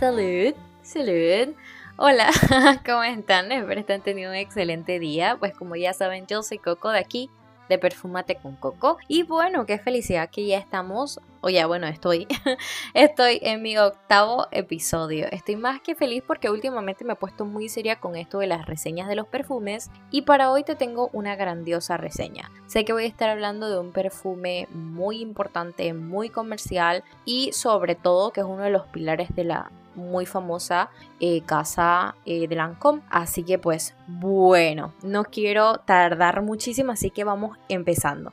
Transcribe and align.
Salud, 0.00 0.54
salud. 0.80 1.54
Hola, 1.98 2.30
¿cómo 2.86 3.02
están? 3.02 3.52
Espero 3.52 3.80
estén 3.80 4.00
teniendo 4.00 4.30
un 4.30 4.38
excelente 4.38 4.98
día. 4.98 5.36
Pues 5.38 5.52
como 5.52 5.76
ya 5.76 5.92
saben, 5.92 6.26
yo 6.26 6.42
soy 6.42 6.56
Coco 6.56 6.88
de 6.88 6.98
aquí 6.98 7.30
de 7.68 7.78
Perfúmate 7.78 8.36
con 8.36 8.56
Coco. 8.56 8.98
Y 9.08 9.22
bueno, 9.22 9.66
qué 9.66 9.78
felicidad 9.78 10.30
que 10.30 10.46
ya 10.46 10.58
estamos, 10.58 11.20
o 11.40 11.48
ya 11.48 11.66
bueno, 11.66 11.86
estoy, 11.86 12.26
estoy 12.94 13.38
en 13.42 13.62
mi 13.62 13.78
octavo 13.78 14.46
episodio. 14.50 15.26
Estoy 15.30 15.56
más 15.56 15.80
que 15.80 15.94
feliz 15.94 16.22
porque 16.26 16.50
últimamente 16.50 17.04
me 17.04 17.12
he 17.12 17.16
puesto 17.16 17.44
muy 17.44 17.68
seria 17.68 17.96
con 17.96 18.16
esto 18.16 18.38
de 18.38 18.46
las 18.46 18.66
reseñas 18.66 19.08
de 19.08 19.16
los 19.16 19.26
perfumes 19.26 19.90
y 20.10 20.22
para 20.22 20.50
hoy 20.50 20.64
te 20.64 20.76
tengo 20.76 21.10
una 21.12 21.36
grandiosa 21.36 21.96
reseña. 21.96 22.50
Sé 22.66 22.84
que 22.84 22.92
voy 22.92 23.04
a 23.04 23.08
estar 23.08 23.28
hablando 23.30 23.70
de 23.70 23.78
un 23.78 23.92
perfume 23.92 24.68
muy 24.72 25.20
importante, 25.20 25.92
muy 25.94 26.28
comercial 26.28 27.04
y 27.24 27.52
sobre 27.52 27.94
todo 27.94 28.30
que 28.30 28.40
es 28.40 28.46
uno 28.46 28.62
de 28.62 28.70
los 28.70 28.86
pilares 28.86 29.34
de 29.34 29.44
la 29.44 29.70
muy 29.98 30.26
famosa 30.26 30.90
eh, 31.20 31.42
casa 31.42 32.16
eh, 32.24 32.48
de 32.48 32.56
Lancôme. 32.56 33.02
Así 33.10 33.42
que 33.42 33.58
pues 33.58 33.94
bueno, 34.06 34.94
no 35.02 35.24
quiero 35.24 35.78
tardar 35.78 36.42
muchísimo, 36.42 36.92
así 36.92 37.10
que 37.10 37.24
vamos 37.24 37.58
empezando. 37.68 38.32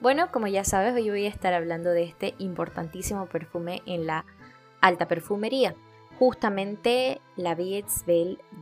Bueno, 0.00 0.30
como 0.30 0.46
ya 0.46 0.64
sabes, 0.64 0.94
hoy 0.94 1.08
voy 1.08 1.24
a 1.26 1.28
estar 1.30 1.54
hablando 1.54 1.90
de 1.90 2.04
este 2.04 2.34
importantísimo 2.38 3.26
perfume 3.26 3.82
en 3.86 4.06
la 4.06 4.26
alta 4.80 5.08
perfumería. 5.08 5.74
Justamente 6.18 7.20
la 7.36 7.54
Belle 7.54 7.84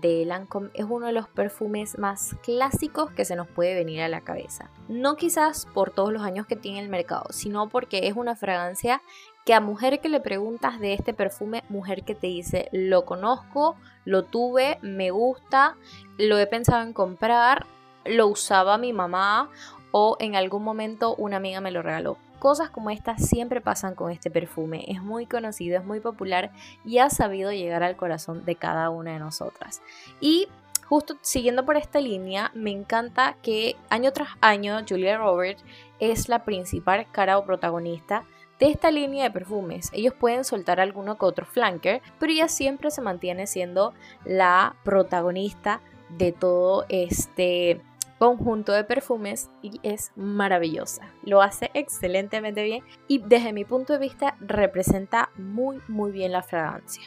de 0.00 0.24
Lancôme 0.26 0.70
es 0.74 0.86
uno 0.88 1.06
de 1.06 1.12
los 1.12 1.28
perfumes 1.28 1.98
más 1.98 2.36
clásicos 2.42 3.12
que 3.12 3.24
se 3.24 3.36
nos 3.36 3.46
puede 3.46 3.74
venir 3.74 4.02
a 4.02 4.08
la 4.08 4.22
cabeza. 4.22 4.70
No 4.88 5.14
quizás 5.14 5.66
por 5.72 5.90
todos 5.90 6.12
los 6.12 6.22
años 6.22 6.46
que 6.46 6.56
tiene 6.56 6.80
el 6.80 6.88
mercado, 6.88 7.26
sino 7.30 7.68
porque 7.68 8.08
es 8.08 8.16
una 8.16 8.34
fragancia 8.34 9.02
que 9.44 9.54
a 9.54 9.60
mujer 9.60 10.00
que 10.00 10.08
le 10.08 10.20
preguntas 10.20 10.80
de 10.80 10.94
este 10.94 11.12
perfume, 11.12 11.64
mujer 11.68 12.02
que 12.02 12.14
te 12.14 12.28
dice, 12.28 12.68
lo 12.72 13.04
conozco, 13.04 13.76
lo 14.04 14.24
tuve, 14.24 14.78
me 14.80 15.10
gusta, 15.10 15.76
lo 16.18 16.38
he 16.38 16.46
pensado 16.46 16.82
en 16.82 16.94
comprar, 16.94 17.66
lo 18.06 18.26
usaba 18.26 18.78
mi 18.78 18.92
mamá 18.92 19.50
o 19.92 20.16
en 20.18 20.34
algún 20.34 20.64
momento 20.64 21.14
una 21.16 21.36
amiga 21.36 21.60
me 21.60 21.70
lo 21.70 21.82
regaló. 21.82 22.16
Cosas 22.38 22.70
como 22.70 22.90
estas 22.90 23.26
siempre 23.26 23.60
pasan 23.60 23.94
con 23.94 24.10
este 24.10 24.30
perfume. 24.30 24.84
Es 24.88 25.02
muy 25.02 25.26
conocido, 25.26 25.78
es 25.78 25.84
muy 25.84 26.00
popular 26.00 26.50
y 26.84 26.98
ha 26.98 27.08
sabido 27.08 27.52
llegar 27.52 27.82
al 27.82 27.96
corazón 27.96 28.44
de 28.44 28.56
cada 28.56 28.90
una 28.90 29.12
de 29.12 29.18
nosotras. 29.18 29.82
Y 30.20 30.48
justo 30.86 31.16
siguiendo 31.22 31.64
por 31.64 31.76
esta 31.76 32.00
línea, 32.00 32.50
me 32.54 32.70
encanta 32.70 33.36
que 33.42 33.76
año 33.88 34.12
tras 34.12 34.30
año 34.40 34.78
Julia 34.86 35.16
Roberts 35.16 35.64
es 36.00 36.28
la 36.28 36.44
principal 36.44 37.06
cara 37.12 37.38
o 37.38 37.46
protagonista 37.46 38.24
de 38.58 38.70
esta 38.70 38.90
línea 38.90 39.24
de 39.24 39.30
perfumes. 39.30 39.90
Ellos 39.92 40.14
pueden 40.14 40.44
soltar 40.44 40.80
alguno 40.80 41.16
que 41.18 41.26
otro 41.26 41.46
flanker, 41.46 42.02
pero 42.18 42.32
ella 42.32 42.48
siempre 42.48 42.90
se 42.90 43.02
mantiene 43.02 43.46
siendo 43.46 43.94
la 44.24 44.76
protagonista 44.84 45.80
de 46.10 46.32
todo 46.32 46.84
este 46.88 47.80
conjunto 48.18 48.72
de 48.72 48.84
perfumes 48.84 49.50
y 49.62 49.80
es 49.82 50.12
maravillosa. 50.16 51.10
Lo 51.24 51.42
hace 51.42 51.70
excelentemente 51.74 52.62
bien 52.62 52.82
y 53.08 53.18
desde 53.18 53.52
mi 53.52 53.64
punto 53.64 53.92
de 53.92 53.98
vista 53.98 54.36
representa 54.40 55.30
muy 55.36 55.80
muy 55.88 56.10
bien 56.10 56.32
la 56.32 56.42
fragancia. 56.42 57.02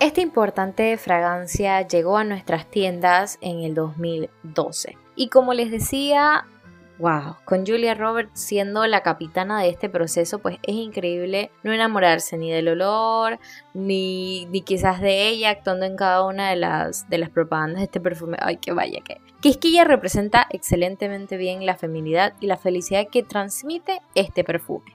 Esta 0.00 0.22
importante 0.22 0.96
fragancia 0.96 1.86
llegó 1.86 2.16
a 2.16 2.24
nuestras 2.24 2.70
tiendas 2.70 3.36
en 3.42 3.60
el 3.60 3.74
2012 3.74 4.96
y 5.14 5.28
como 5.28 5.52
les 5.52 5.70
decía 5.70 6.46
Wow, 7.00 7.36
con 7.46 7.64
Julia 7.66 7.94
Roberts 7.94 8.38
siendo 8.38 8.86
la 8.86 9.02
capitana 9.02 9.62
de 9.62 9.70
este 9.70 9.88
proceso, 9.88 10.38
pues 10.38 10.58
es 10.62 10.74
increíble 10.74 11.50
no 11.62 11.72
enamorarse 11.72 12.36
ni 12.36 12.52
del 12.52 12.68
olor, 12.68 13.38
ni, 13.72 14.44
ni 14.50 14.60
quizás 14.60 15.00
de 15.00 15.28
ella 15.28 15.48
actuando 15.48 15.86
en 15.86 15.96
cada 15.96 16.26
una 16.26 16.50
de 16.50 16.56
las, 16.56 17.08
de 17.08 17.16
las 17.16 17.30
propagandas 17.30 17.78
de 17.78 17.84
este 17.84 18.00
perfume. 18.00 18.36
Ay, 18.38 18.58
que 18.58 18.74
vaya, 18.74 19.00
que, 19.00 19.18
que 19.58 19.84
representa 19.84 20.46
excelentemente 20.50 21.38
bien 21.38 21.64
la 21.64 21.74
feminidad 21.74 22.34
y 22.38 22.48
la 22.48 22.58
felicidad 22.58 23.08
que 23.10 23.22
transmite 23.22 24.02
este 24.14 24.44
perfume. 24.44 24.94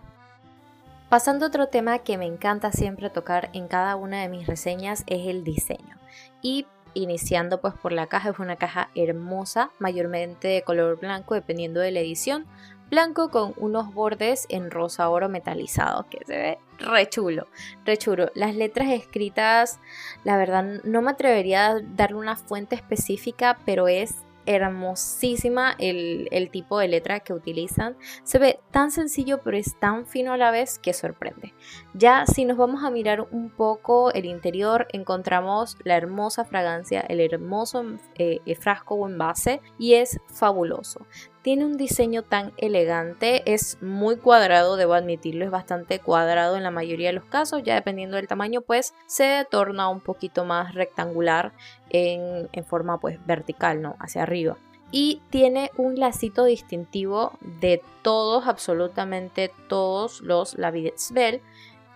Pasando 1.09 1.45
a 1.45 1.47
otro 1.47 1.69
tema 1.69 1.99
que 1.99 2.19
me 2.19 2.27
encanta 2.27 2.71
siempre 2.71 3.09
tocar 3.09 3.49
en 3.53 3.67
cada 3.67 3.95
una 3.95 4.21
de 4.21 4.29
mis 4.29 4.45
reseñas 4.45 5.03
es 5.07 5.25
el 5.25 5.43
diseño. 5.43 5.97
Y 6.43 6.67
iniciando 6.95 7.61
pues 7.61 7.75
por 7.75 7.91
la 7.91 8.07
caja, 8.07 8.31
es 8.31 8.39
una 8.39 8.55
caja 8.55 8.89
hermosa, 8.95 9.69
mayormente 9.77 10.47
de 10.47 10.63
color 10.63 10.99
blanco 10.99 11.35
dependiendo 11.35 11.79
de 11.79 11.91
la 11.91 11.99
edición, 11.99 12.47
blanco 12.89 13.29
con 13.29 13.53
unos 13.57 13.93
bordes 13.93 14.47
en 14.49 14.71
rosa 14.71 15.09
oro 15.09 15.29
metalizado, 15.29 16.07
que 16.09 16.25
se 16.25 16.37
ve 16.37 16.59
re 16.79 17.07
chulo, 17.07 17.47
re 17.85 17.97
chulo. 17.97 18.31
Las 18.33 18.55
letras 18.55 18.89
escritas, 18.89 19.79
la 20.23 20.37
verdad 20.37 20.63
no 20.83 21.01
me 21.01 21.11
atrevería 21.11 21.67
a 21.67 21.79
darle 21.79 22.17
una 22.17 22.35
fuente 22.35 22.75
específica, 22.75 23.59
pero 23.65 23.87
es 23.87 24.15
hermosísima 24.45 25.75
el, 25.79 26.27
el, 26.31 26.49
tipo 26.49 26.79
de 26.79 26.87
letra 26.87 27.19
que 27.19 27.33
utilizan. 27.33 27.97
Se 28.23 28.39
ve 28.39 28.59
tan 28.71 28.91
sencillo 28.91 29.41
pero 29.43 29.57
es 29.57 29.79
tan 29.79 30.05
fino 30.05 30.33
a 30.33 30.37
la 30.37 30.51
vez 30.51 30.79
que 30.79 30.93
sorprende. 30.93 31.53
Ya 31.93 32.25
si 32.25 32.45
nos 32.45 32.57
vamos 32.57 32.83
a 32.83 32.89
mirar 32.89 33.27
un 33.31 33.49
poco 33.49 34.11
el 34.11 34.25
interior 34.25 34.87
encontramos 34.91 35.77
la 35.83 35.95
hermosa 35.95 36.45
fragancia, 36.45 37.01
el 37.01 37.19
hermoso 37.19 37.83
eh, 38.15 38.39
frasco 38.59 38.95
o 38.95 39.07
envase 39.07 39.61
y 39.77 39.95
es 39.95 40.19
fabuloso 40.27 41.05
tiene 41.45 41.63
un 41.63 41.77
diseño 41.77 42.23
tan 42.23 42.53
elegante, 42.57 43.43
es 43.53 43.77
muy 43.79 44.17
cuadrado, 44.17 44.77
debo 44.77 44.95
admitirlo, 44.95 45.45
es 45.45 45.51
bastante 45.51 45.99
cuadrado 45.99 46.57
en 46.57 46.63
la 46.63 46.71
mayoría 46.71 47.09
de 47.09 47.13
los 47.13 47.25
casos, 47.25 47.61
ya 47.61 47.75
dependiendo 47.75 48.15
del 48.15 48.27
tamaño 48.27 48.61
pues 48.61 48.95
se 49.05 49.45
torna 49.51 49.87
un 49.87 50.01
poquito 50.01 50.43
más 50.43 50.73
rectangular 50.73 51.53
en, 51.91 52.49
forma 52.65 52.99
pues 52.99 53.23
vertical, 53.27 53.79
¿no? 53.79 53.95
Hacia 53.99 54.23
arriba. 54.23 54.57
Y 54.89 55.21
tiene 55.29 55.69
un 55.77 55.99
lacito 55.99 56.45
distintivo 56.45 57.33
de 57.41 57.83
todos, 58.01 58.47
absolutamente 58.47 59.51
todos 59.69 60.21
los 60.21 60.57
Lavidets 60.57 61.11
Bell, 61.11 61.41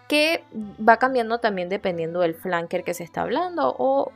que 0.07 0.43
va 0.87 0.97
cambiando 0.97 1.39
también 1.39 1.69
dependiendo 1.69 2.19
del 2.19 2.35
flanker 2.35 2.83
que 2.83 2.93
se 2.93 3.03
está 3.03 3.23
hablando 3.23 3.75
o 3.79 4.11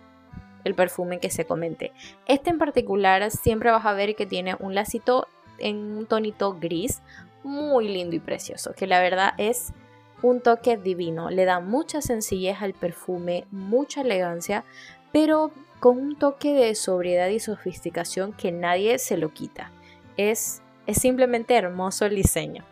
el 0.64 0.76
perfume 0.76 1.20
que 1.20 1.30
se 1.30 1.46
comente. 1.46 1.92
Este 2.26 2.50
en 2.50 2.58
particular 2.58 3.30
siempre 3.32 3.72
vas 3.72 3.86
a 3.86 3.94
ver 3.94 4.16
que 4.16 4.26
tiene 4.26 4.56
un 4.60 4.76
lacito 4.76 5.28
en 5.60 5.78
un 5.98 6.06
tonito 6.06 6.58
gris 6.60 7.02
muy 7.44 7.88
lindo 7.88 8.16
y 8.16 8.20
precioso, 8.20 8.74
que 8.74 8.88
la 8.88 9.00
verdad 9.00 9.34
es 9.38 9.74
un 10.22 10.42
toque 10.42 10.78
divino. 10.78 11.30
Le 11.30 11.46
da 11.46 11.60
mucha 11.60 12.02
sencillez 12.02 12.62
al 12.62 12.74
perfume, 12.74 13.46
mucha 13.52 14.02
elegancia, 14.02 14.64
pero 15.12 15.52
con 15.80 15.98
un 15.98 16.16
toque 16.16 16.54
de 16.54 16.76
sobriedad 16.76 17.28
y 17.28 17.40
sofisticación 17.40 18.34
que 18.34 18.52
nadie 18.52 18.98
se 19.00 19.18
lo 19.18 19.34
quita. 19.34 19.72
Es, 20.16 20.62
es 20.88 20.98
simplemente 20.98 21.56
hermoso 21.56 22.06
el 22.06 22.16
diseño. 22.16 22.64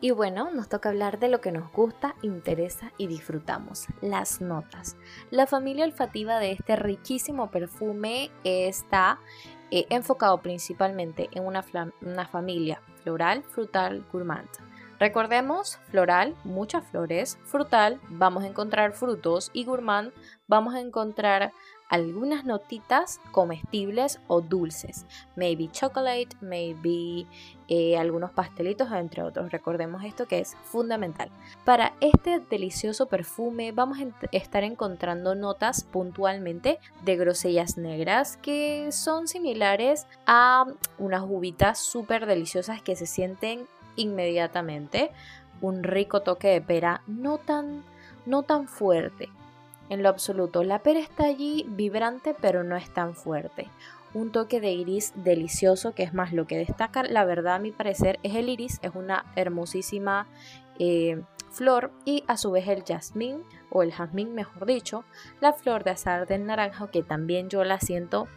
Y 0.00 0.10
bueno, 0.10 0.50
nos 0.50 0.68
toca 0.68 0.90
hablar 0.90 1.18
de 1.18 1.28
lo 1.28 1.40
que 1.40 1.52
nos 1.52 1.72
gusta, 1.72 2.14
interesa 2.20 2.92
y 2.98 3.06
disfrutamos, 3.06 3.86
las 4.02 4.42
notas. 4.42 4.96
La 5.30 5.46
familia 5.46 5.86
olfativa 5.86 6.38
de 6.38 6.52
este 6.52 6.76
riquísimo 6.76 7.50
perfume 7.50 8.30
está 8.44 9.18
eh, 9.70 9.86
enfocado 9.88 10.42
principalmente 10.42 11.30
en 11.32 11.46
una, 11.46 11.64
una 12.02 12.28
familia 12.28 12.82
floral, 13.02 13.42
frutal, 13.42 14.04
gourmand. 14.12 14.48
Recordemos, 14.98 15.78
floral, 15.90 16.34
muchas 16.44 16.86
flores, 16.86 17.38
frutal, 17.44 18.00
vamos 18.08 18.44
a 18.44 18.48
encontrar 18.48 18.92
frutos 18.92 19.50
y 19.52 19.64
gourmand, 19.64 20.12
vamos 20.46 20.74
a 20.74 20.80
encontrar 20.80 21.52
algunas 21.88 22.44
notitas 22.44 23.20
comestibles 23.30 24.20
o 24.26 24.40
dulces. 24.40 25.06
Maybe 25.36 25.70
chocolate, 25.70 26.28
maybe 26.40 27.26
eh, 27.68 27.96
algunos 27.96 28.30
pastelitos, 28.32 28.90
entre 28.92 29.22
otros. 29.22 29.50
Recordemos 29.52 30.04
esto 30.04 30.26
que 30.26 30.40
es 30.40 30.56
fundamental. 30.64 31.30
Para 31.64 31.94
este 32.00 32.40
delicioso 32.40 33.06
perfume 33.06 33.72
vamos 33.72 33.98
a 33.98 34.06
estar 34.32 34.64
encontrando 34.64 35.34
notas 35.34 35.84
puntualmente 35.84 36.78
de 37.04 37.16
grosellas 37.16 37.76
negras 37.76 38.36
que 38.38 38.90
son 38.90 39.28
similares 39.28 40.06
a 40.26 40.66
unas 40.98 41.22
uvitas 41.22 41.78
súper 41.78 42.26
deliciosas 42.26 42.82
que 42.82 42.96
se 42.96 43.06
sienten 43.06 43.66
inmediatamente. 43.96 45.10
Un 45.60 45.84
rico 45.84 46.20
toque 46.20 46.48
de 46.48 46.60
pera 46.60 47.02
no 47.06 47.38
tan, 47.38 47.82
no 48.26 48.42
tan 48.42 48.68
fuerte 48.68 49.30
en 49.88 50.02
lo 50.02 50.08
absoluto. 50.08 50.64
La 50.64 50.82
pera 50.82 51.00
está 51.00 51.24
allí 51.24 51.66
vibrante 51.68 52.34
pero 52.40 52.64
no 52.64 52.76
es 52.76 52.90
tan 52.90 53.14
fuerte. 53.14 53.68
Un 54.14 54.32
toque 54.32 54.60
de 54.60 54.72
iris 54.72 55.12
delicioso 55.16 55.92
que 55.94 56.02
es 56.02 56.14
más 56.14 56.32
lo 56.32 56.46
que 56.46 56.58
destaca 56.58 57.02
la 57.02 57.24
verdad 57.24 57.56
a 57.56 57.58
mi 57.58 57.70
parecer 57.70 58.18
es 58.22 58.34
el 58.34 58.48
iris, 58.48 58.78
es 58.82 58.92
una 58.94 59.26
hermosísima 59.36 60.26
eh, 60.78 61.22
flor 61.50 61.90
y 62.04 62.24
a 62.26 62.36
su 62.36 62.50
vez 62.50 62.68
el 62.68 62.84
jazmín 62.84 63.42
o 63.70 63.82
el 63.82 63.92
jazmín 63.92 64.34
mejor 64.34 64.66
dicho, 64.66 65.04
la 65.40 65.52
flor 65.52 65.84
de 65.84 65.90
azar 65.90 66.26
del 66.26 66.46
naranjo 66.46 66.90
que 66.90 67.02
también 67.02 67.48
yo 67.48 67.64
la 67.64 67.80
siento 67.80 68.28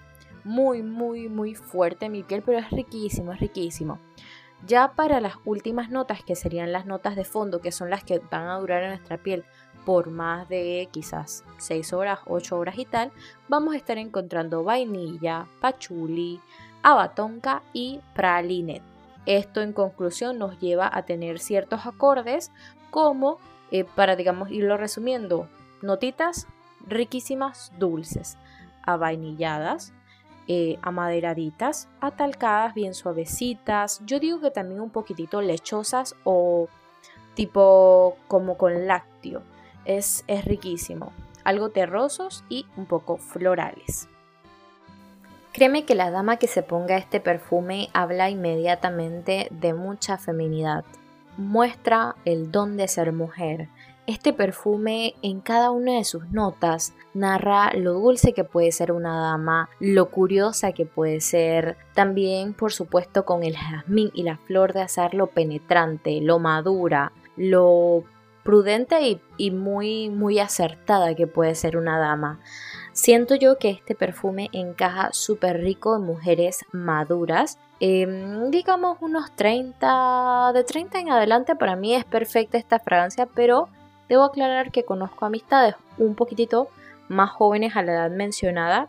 muy 0.43 0.83
muy 0.83 1.29
muy 1.29 1.55
fuerte 1.55 2.05
en 2.05 2.13
mi 2.13 2.23
piel 2.23 2.43
pero 2.45 2.59
es 2.59 2.69
riquísimo, 2.71 3.33
es 3.33 3.39
riquísimo. 3.39 3.99
Ya 4.65 4.93
para 4.95 5.21
las 5.21 5.35
últimas 5.45 5.89
notas, 5.89 6.23
que 6.23 6.35
serían 6.35 6.73
las 6.73 6.85
notas 6.85 7.15
de 7.15 7.23
fondo, 7.23 7.61
que 7.61 7.71
son 7.71 7.89
las 7.89 8.03
que 8.03 8.19
van 8.29 8.49
a 8.49 8.57
durar 8.57 8.83
en 8.83 8.89
nuestra 8.89 9.17
piel 9.17 9.45
por 9.85 10.09
más 10.09 10.47
de 10.49 10.87
quizás 10.91 11.43
6 11.57 11.93
horas, 11.93 12.19
8 12.27 12.57
horas 12.57 12.77
y 12.77 12.85
tal, 12.85 13.11
vamos 13.47 13.73
a 13.73 13.77
estar 13.77 13.97
encontrando 13.97 14.63
vainilla, 14.63 15.47
pachuli, 15.61 16.39
abatonca 16.83 17.61
y 17.73 17.99
pralinet. 18.13 18.81
Esto 19.25 19.61
en 19.61 19.73
conclusión 19.73 20.39
nos 20.39 20.59
lleva 20.59 20.89
a 20.91 21.03
tener 21.03 21.39
ciertos 21.39 21.85
acordes 21.85 22.51
como, 22.89 23.37
eh, 23.71 23.83
para 23.83 24.15
digamos 24.15 24.49
irlo 24.51 24.77
resumiendo, 24.77 25.47
notitas 25.81 26.47
riquísimas 26.87 27.71
dulces, 27.77 28.37
avainilladas, 28.83 29.93
eh, 30.47 30.79
amaderaditas, 30.81 31.87
atalcadas, 32.01 32.73
bien 32.73 32.95
suavecitas, 32.95 34.01
yo 34.05 34.19
digo 34.19 34.41
que 34.41 34.49
también 34.49 34.81
un 34.81 34.89
poquitito 34.89 35.41
lechosas 35.41 36.15
o 36.23 36.67
tipo 37.35 38.17
como 38.27 38.57
con 38.57 38.87
lácteo 38.87 39.43
es, 39.89 40.23
riquísimo. 40.45 41.11
Algo 41.43 41.69
terrosos 41.69 42.43
y 42.47 42.65
un 42.77 42.85
poco 42.85 43.17
florales. 43.17 44.07
Créeme 45.51 45.83
que 45.85 45.95
la 45.95 46.11
dama 46.11 46.37
que 46.37 46.47
se 46.47 46.61
ponga 46.61 46.97
este 46.97 47.19
perfume 47.19 47.89
habla 47.93 48.29
inmediatamente 48.29 49.47
de 49.49 49.73
mucha 49.73 50.17
feminidad. 50.17 50.85
Muestra 51.37 52.15
el 52.23 52.51
don 52.51 52.77
de 52.77 52.87
ser 52.87 53.13
mujer. 53.13 53.67
Este 54.05 54.31
perfume 54.31 55.15
en 55.21 55.39
cada 55.39 55.71
una 55.71 55.93
de 55.93 56.03
sus 56.03 56.29
notas 56.29 56.93
narra 57.13 57.71
lo 57.73 57.93
dulce 57.93 58.33
que 58.33 58.43
puede 58.43 58.71
ser 58.71 58.91
una 58.91 59.19
dama, 59.19 59.69
lo 59.79 60.09
curiosa 60.09 60.71
que 60.71 60.85
puede 60.85 61.21
ser, 61.21 61.77
también 61.93 62.53
por 62.53 62.71
supuesto 62.71 63.25
con 63.25 63.43
el 63.43 63.55
jazmín 63.55 64.11
y 64.13 64.23
la 64.23 64.37
flor 64.37 64.73
de 64.73 64.81
hacerlo 64.81 65.27
penetrante, 65.27 66.21
lo 66.21 66.39
madura, 66.39 67.11
lo 67.37 68.03
prudente 68.49 69.21
y, 69.37 69.51
muy, 69.51 70.09
muy 70.09 70.39
acertada 70.39 71.13
que 71.13 71.27
puede 71.27 71.53
ser 71.53 71.77
una 71.77 71.99
dama. 71.99 72.39
Siento 72.93 73.35
yo 73.35 73.59
que 73.59 73.69
este 73.69 73.93
perfume 73.93 74.49
encaja 74.53 75.09
súper 75.11 75.61
rico 75.61 75.95
en 75.95 76.01
mujeres 76.01 76.65
maduras. 76.71 77.59
Em, 77.79 78.49
digamos 78.49 78.97
unos 79.01 79.35
30, 79.35 80.51
de 80.55 80.63
30 80.63 80.99
en 80.99 81.11
adelante 81.11 81.55
para 81.55 81.75
mí 81.75 81.93
es 81.93 82.05
perfecta 82.05 82.57
esta 82.57 82.79
fragancia, 82.79 83.27
pero 83.27 83.69
debo 84.09 84.23
aclarar 84.23 84.71
que 84.71 84.83
conozco 84.83 85.27
amistades 85.27 85.75
un 85.99 86.15
poquitito 86.15 86.69
más 87.07 87.29
jóvenes 87.29 87.75
a 87.75 87.83
la 87.83 87.91
edad 87.91 88.09
mencionada 88.09 88.87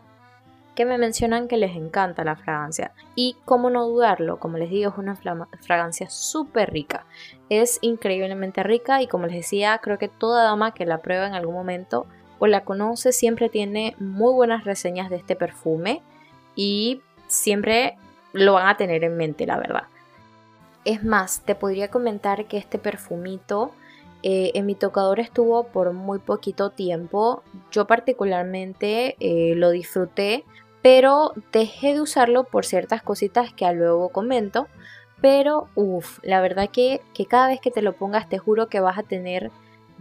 que 0.75 0.85
me 0.85 0.97
mencionan 0.97 1.47
que 1.47 1.57
les 1.57 1.75
encanta 1.75 2.23
la 2.23 2.35
fragancia. 2.35 2.91
Y 3.15 3.35
cómo 3.45 3.69
no 3.69 3.87
dudarlo, 3.87 4.39
como 4.39 4.57
les 4.57 4.69
digo, 4.69 4.91
es 4.91 4.97
una 4.97 5.15
fragancia 5.15 6.09
súper 6.09 6.71
rica. 6.71 7.05
Es 7.49 7.79
increíblemente 7.81 8.63
rica 8.63 9.01
y 9.01 9.07
como 9.07 9.25
les 9.25 9.35
decía, 9.35 9.79
creo 9.83 9.97
que 9.97 10.07
toda 10.07 10.43
dama 10.43 10.73
que 10.73 10.85
la 10.85 10.99
prueba 10.99 11.27
en 11.27 11.33
algún 11.33 11.55
momento 11.55 12.05
o 12.39 12.47
la 12.47 12.63
conoce 12.63 13.11
siempre 13.11 13.49
tiene 13.49 13.95
muy 13.99 14.33
buenas 14.33 14.63
reseñas 14.63 15.09
de 15.09 15.17
este 15.17 15.35
perfume 15.35 16.01
y 16.55 17.01
siempre 17.27 17.97
lo 18.33 18.53
van 18.53 18.67
a 18.67 18.77
tener 18.77 19.03
en 19.03 19.17
mente, 19.17 19.45
la 19.45 19.57
verdad. 19.57 19.83
Es 20.83 21.03
más, 21.03 21.41
te 21.41 21.53
podría 21.53 21.89
comentar 21.89 22.45
que 22.45 22.57
este 22.57 22.79
perfumito 22.79 23.71
eh, 24.23 24.51
en 24.53 24.65
mi 24.65 24.75
tocador 24.75 25.19
estuvo 25.19 25.63
por 25.65 25.93
muy 25.93 26.19
poquito 26.19 26.69
tiempo. 26.69 27.43
Yo 27.71 27.87
particularmente 27.87 29.15
eh, 29.19 29.55
lo 29.55 29.71
disfruté, 29.71 30.45
pero 30.81 31.33
dejé 31.51 31.93
de 31.93 32.01
usarlo 32.01 32.43
por 32.43 32.65
ciertas 32.65 33.01
cositas 33.01 33.53
que 33.53 33.71
luego 33.71 34.09
comento. 34.09 34.67
Pero, 35.21 35.67
uff, 35.75 36.19
la 36.23 36.41
verdad 36.41 36.69
que, 36.69 37.01
que 37.13 37.25
cada 37.25 37.47
vez 37.47 37.61
que 37.61 37.69
te 37.69 37.83
lo 37.83 37.93
pongas 37.93 38.27
te 38.27 38.39
juro 38.39 38.67
que 38.67 38.79
vas 38.79 38.97
a 38.97 39.03
tener 39.03 39.51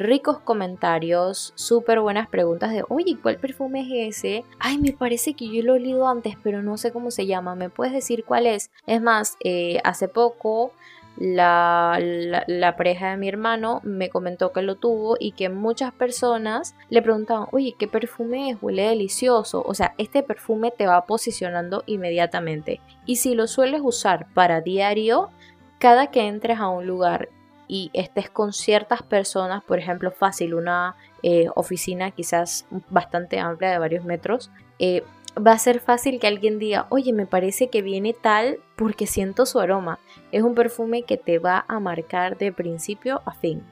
ricos 0.00 0.38
comentarios, 0.38 1.52
súper 1.56 2.00
buenas 2.00 2.26
preguntas 2.26 2.72
de, 2.72 2.84
oye, 2.88 3.18
¿cuál 3.22 3.36
perfume 3.36 3.82
es 3.82 4.16
ese? 4.16 4.44
Ay, 4.58 4.78
me 4.78 4.92
parece 4.92 5.34
que 5.34 5.46
yo 5.48 5.62
lo 5.62 5.74
he 5.74 5.76
olido 5.76 6.08
antes, 6.08 6.36
pero 6.42 6.62
no 6.62 6.78
sé 6.78 6.90
cómo 6.90 7.10
se 7.10 7.26
llama, 7.26 7.54
¿me 7.54 7.68
puedes 7.68 7.92
decir 7.92 8.24
cuál 8.24 8.46
es? 8.46 8.70
Es 8.86 9.02
más, 9.02 9.36
eh, 9.44 9.78
hace 9.84 10.08
poco 10.08 10.72
la, 11.16 11.98
la, 12.46 12.76
pareja 12.76 13.10
de 13.10 13.16
mi 13.16 13.28
hermano 13.28 13.80
me 13.82 14.08
comentó 14.08 14.52
que 14.52 14.62
lo 14.62 14.76
tuvo 14.76 15.16
y 15.20 15.32
que 15.32 15.48
muchas 15.50 15.92
personas 15.92 16.74
le 16.88 17.02
preguntaban, 17.02 17.48
oye, 17.52 17.74
¿qué 17.78 17.88
perfume 17.88 18.50
es? 18.50 18.58
Huele 18.62 18.84
delicioso. 18.84 19.62
O 19.66 19.74
sea, 19.74 19.94
este 19.98 20.22
perfume 20.22 20.70
te 20.70 20.86
va 20.86 21.04
posicionando 21.06 21.82
inmediatamente. 21.86 22.80
Y 23.04 23.16
si 23.16 23.34
lo 23.34 23.46
sueles 23.48 23.82
usar 23.84 24.28
para 24.32 24.62
diario, 24.62 25.30
cada 25.78 26.08
que 26.08 26.26
entres 26.26 26.58
a 26.58 26.68
un 26.68 26.86
lugar 26.86 27.28
y 27.68 27.90
estés 27.92 28.30
con 28.30 28.52
ciertas 28.52 29.02
personas, 29.02 29.62
por 29.62 29.78
ejemplo, 29.78 30.10
fácil, 30.10 30.54
una 30.54 30.96
eh, 31.22 31.48
oficina 31.54 32.10
quizás 32.10 32.66
bastante 32.88 33.38
amplia 33.38 33.70
de 33.70 33.78
varios 33.78 34.04
metros, 34.04 34.50
eh, 34.78 35.04
va 35.36 35.52
a 35.52 35.58
ser 35.58 35.80
fácil 35.80 36.18
que 36.18 36.26
alguien 36.26 36.58
diga, 36.58 36.86
oye, 36.90 37.12
me 37.12 37.26
parece 37.26 37.68
que 37.68 37.82
viene 37.82 38.14
tal 38.14 38.58
porque 38.76 39.06
siento 39.06 39.46
su 39.46 39.60
aroma. 39.60 39.98
Es 40.32 40.42
un 40.42 40.54
perfume 40.54 41.02
que 41.02 41.16
te 41.16 41.38
va 41.38 41.64
a 41.68 41.80
marcar 41.80 42.36
de 42.38 42.52
principio 42.52 43.22
a 43.24 43.32
fin. 43.32 43.62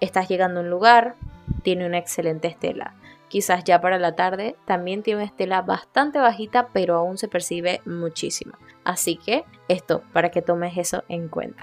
Estás 0.00 0.28
llegando 0.28 0.60
a 0.60 0.62
un 0.62 0.70
lugar, 0.70 1.16
tiene 1.62 1.86
una 1.86 1.98
excelente 1.98 2.48
estela. 2.48 2.94
Quizás 3.28 3.64
ya 3.64 3.80
para 3.80 3.98
la 3.98 4.16
tarde 4.16 4.56
también 4.64 5.02
tiene 5.02 5.18
una 5.20 5.26
estela 5.26 5.60
bastante 5.60 6.18
bajita, 6.18 6.68
pero 6.72 6.96
aún 6.96 7.18
se 7.18 7.28
percibe 7.28 7.82
muchísimo. 7.84 8.54
Así 8.84 9.16
que 9.16 9.44
esto, 9.68 10.02
para 10.12 10.30
que 10.30 10.40
tomes 10.40 10.78
eso 10.78 11.04
en 11.08 11.28
cuenta. 11.28 11.62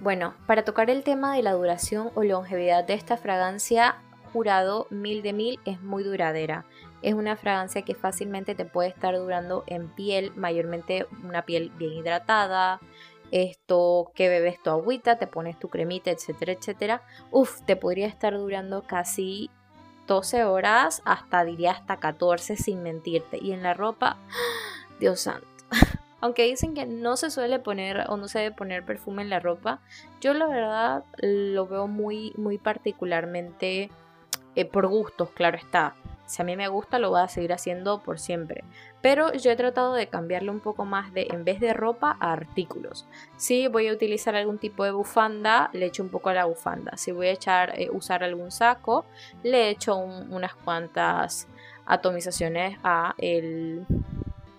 Bueno, 0.00 0.34
para 0.46 0.64
tocar 0.64 0.90
el 0.90 1.02
tema 1.02 1.34
de 1.34 1.42
la 1.42 1.52
duración 1.52 2.10
o 2.14 2.22
longevidad 2.22 2.84
de 2.84 2.94
esta 2.94 3.16
fragancia, 3.16 3.96
jurado 4.32 4.86
mil 4.90 5.22
de 5.22 5.32
mil 5.32 5.60
es 5.64 5.82
muy 5.82 6.04
duradera. 6.04 6.64
Es 7.02 7.14
una 7.14 7.36
fragancia 7.36 7.82
que 7.82 7.94
fácilmente 7.94 8.54
te 8.54 8.64
puede 8.64 8.88
estar 8.88 9.16
durando 9.16 9.64
en 9.66 9.88
piel, 9.88 10.32
mayormente 10.34 11.06
una 11.24 11.42
piel 11.42 11.70
bien 11.76 11.92
hidratada. 11.92 12.80
Esto 13.30 14.10
que 14.14 14.28
bebes 14.28 14.62
tu 14.62 14.70
agüita, 14.70 15.18
te 15.18 15.26
pones 15.26 15.58
tu 15.58 15.68
cremita, 15.68 16.10
etcétera, 16.10 16.52
etcétera. 16.52 17.02
Uf, 17.30 17.60
te 17.62 17.76
podría 17.76 18.06
estar 18.06 18.34
durando 18.34 18.82
casi 18.82 19.50
12 20.06 20.44
horas, 20.44 21.02
hasta 21.04 21.44
diría 21.44 21.72
hasta 21.72 21.98
14 21.98 22.56
sin 22.56 22.82
mentirte. 22.82 23.38
Y 23.40 23.52
en 23.52 23.62
la 23.62 23.74
ropa, 23.74 24.16
Dios 25.00 25.20
santo. 25.20 25.46
Aunque 26.20 26.44
dicen 26.44 26.74
que 26.74 26.84
no 26.84 27.16
se 27.16 27.30
suele 27.30 27.60
poner 27.60 28.06
o 28.08 28.16
no 28.16 28.26
se 28.26 28.40
debe 28.40 28.56
poner 28.56 28.84
perfume 28.84 29.22
en 29.22 29.30
la 29.30 29.38
ropa, 29.38 29.80
yo 30.20 30.34
la 30.34 30.48
verdad 30.48 31.04
lo 31.18 31.68
veo 31.68 31.86
muy, 31.86 32.32
muy 32.36 32.58
particularmente 32.58 33.90
eh, 34.56 34.64
por 34.64 34.88
gustos, 34.88 35.30
claro 35.30 35.56
está. 35.56 35.94
Si 36.28 36.42
a 36.42 36.44
mí 36.44 36.56
me 36.56 36.68
gusta, 36.68 36.98
lo 36.98 37.08
voy 37.08 37.22
a 37.22 37.28
seguir 37.28 37.54
haciendo 37.54 38.02
por 38.02 38.18
siempre. 38.18 38.62
Pero 39.00 39.32
yo 39.32 39.50
he 39.50 39.56
tratado 39.56 39.94
de 39.94 40.08
cambiarle 40.08 40.50
un 40.50 40.60
poco 40.60 40.84
más 40.84 41.12
de, 41.14 41.26
en 41.30 41.42
vez 41.44 41.58
de 41.58 41.72
ropa, 41.72 42.18
a 42.20 42.32
artículos. 42.32 43.06
Si 43.38 43.66
voy 43.66 43.88
a 43.88 43.92
utilizar 43.94 44.36
algún 44.36 44.58
tipo 44.58 44.84
de 44.84 44.90
bufanda, 44.90 45.70
le 45.72 45.86
echo 45.86 46.02
un 46.02 46.10
poco 46.10 46.28
a 46.28 46.34
la 46.34 46.44
bufanda. 46.44 46.98
Si 46.98 47.12
voy 47.12 47.28
a 47.28 47.32
echar, 47.32 47.72
eh, 47.80 47.88
usar 47.90 48.22
algún 48.22 48.50
saco, 48.50 49.06
le 49.42 49.70
echo 49.70 49.96
unas 49.96 50.54
cuantas 50.54 51.48
atomizaciones 51.86 52.78
a 52.84 53.14
el, 53.16 53.86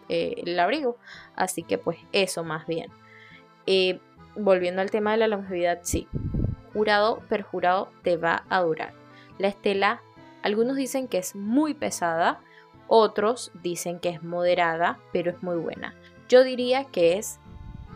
eh, 0.10 0.42
el, 0.44 0.60
abrigo. 0.60 0.98
Así 1.36 1.62
que 1.62 1.78
pues 1.78 2.00
eso 2.12 2.44
más 2.44 2.66
bien. 2.66 2.90
Volviendo 4.36 4.82
al 4.82 4.90
tema 4.90 5.12
de 5.12 5.18
la 5.18 5.28
longevidad, 5.28 5.82
sí. 5.84 6.08
Jurado, 6.74 7.22
perjurado, 7.30 7.92
te 8.02 8.18
va 8.18 8.44
a 8.50 8.62
durar. 8.62 8.94
La 9.38 9.50
estela 9.50 10.02
algunos 10.42 10.76
dicen 10.78 11.08
que 11.08 11.18
es 11.18 11.36
muy 11.36 11.74
pesada, 11.74 12.40
otros 12.88 13.52
dicen 13.62 14.00
que 14.00 14.10
es 14.10 14.24
moderada, 14.24 15.00
pero 15.14 15.32
es 15.32 15.44
muy 15.44 15.58
buena. 15.58 15.96
Yo 16.28 16.44
diría 16.44 16.86
que 16.86 17.18
es 17.18 17.40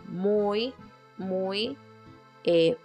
muy, 0.08 0.74
muy, 1.18 1.78
eh, 2.44 2.78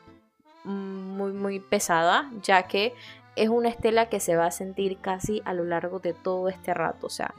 muy, 0.64 1.32
muy 1.32 1.60
pesada, 1.60 2.30
ya 2.42 2.64
que 2.64 2.94
es 3.36 3.48
una 3.48 3.68
estela 3.68 4.08
que 4.08 4.20
se 4.20 4.36
va 4.36 4.46
a 4.46 4.50
sentir 4.50 4.98
casi 4.98 5.42
a 5.44 5.54
lo 5.54 5.64
largo 5.64 6.00
de 6.00 6.12
todo 6.12 6.48
este 6.48 6.74
rato. 6.74 7.06
O 7.06 7.10
sea, 7.10 7.34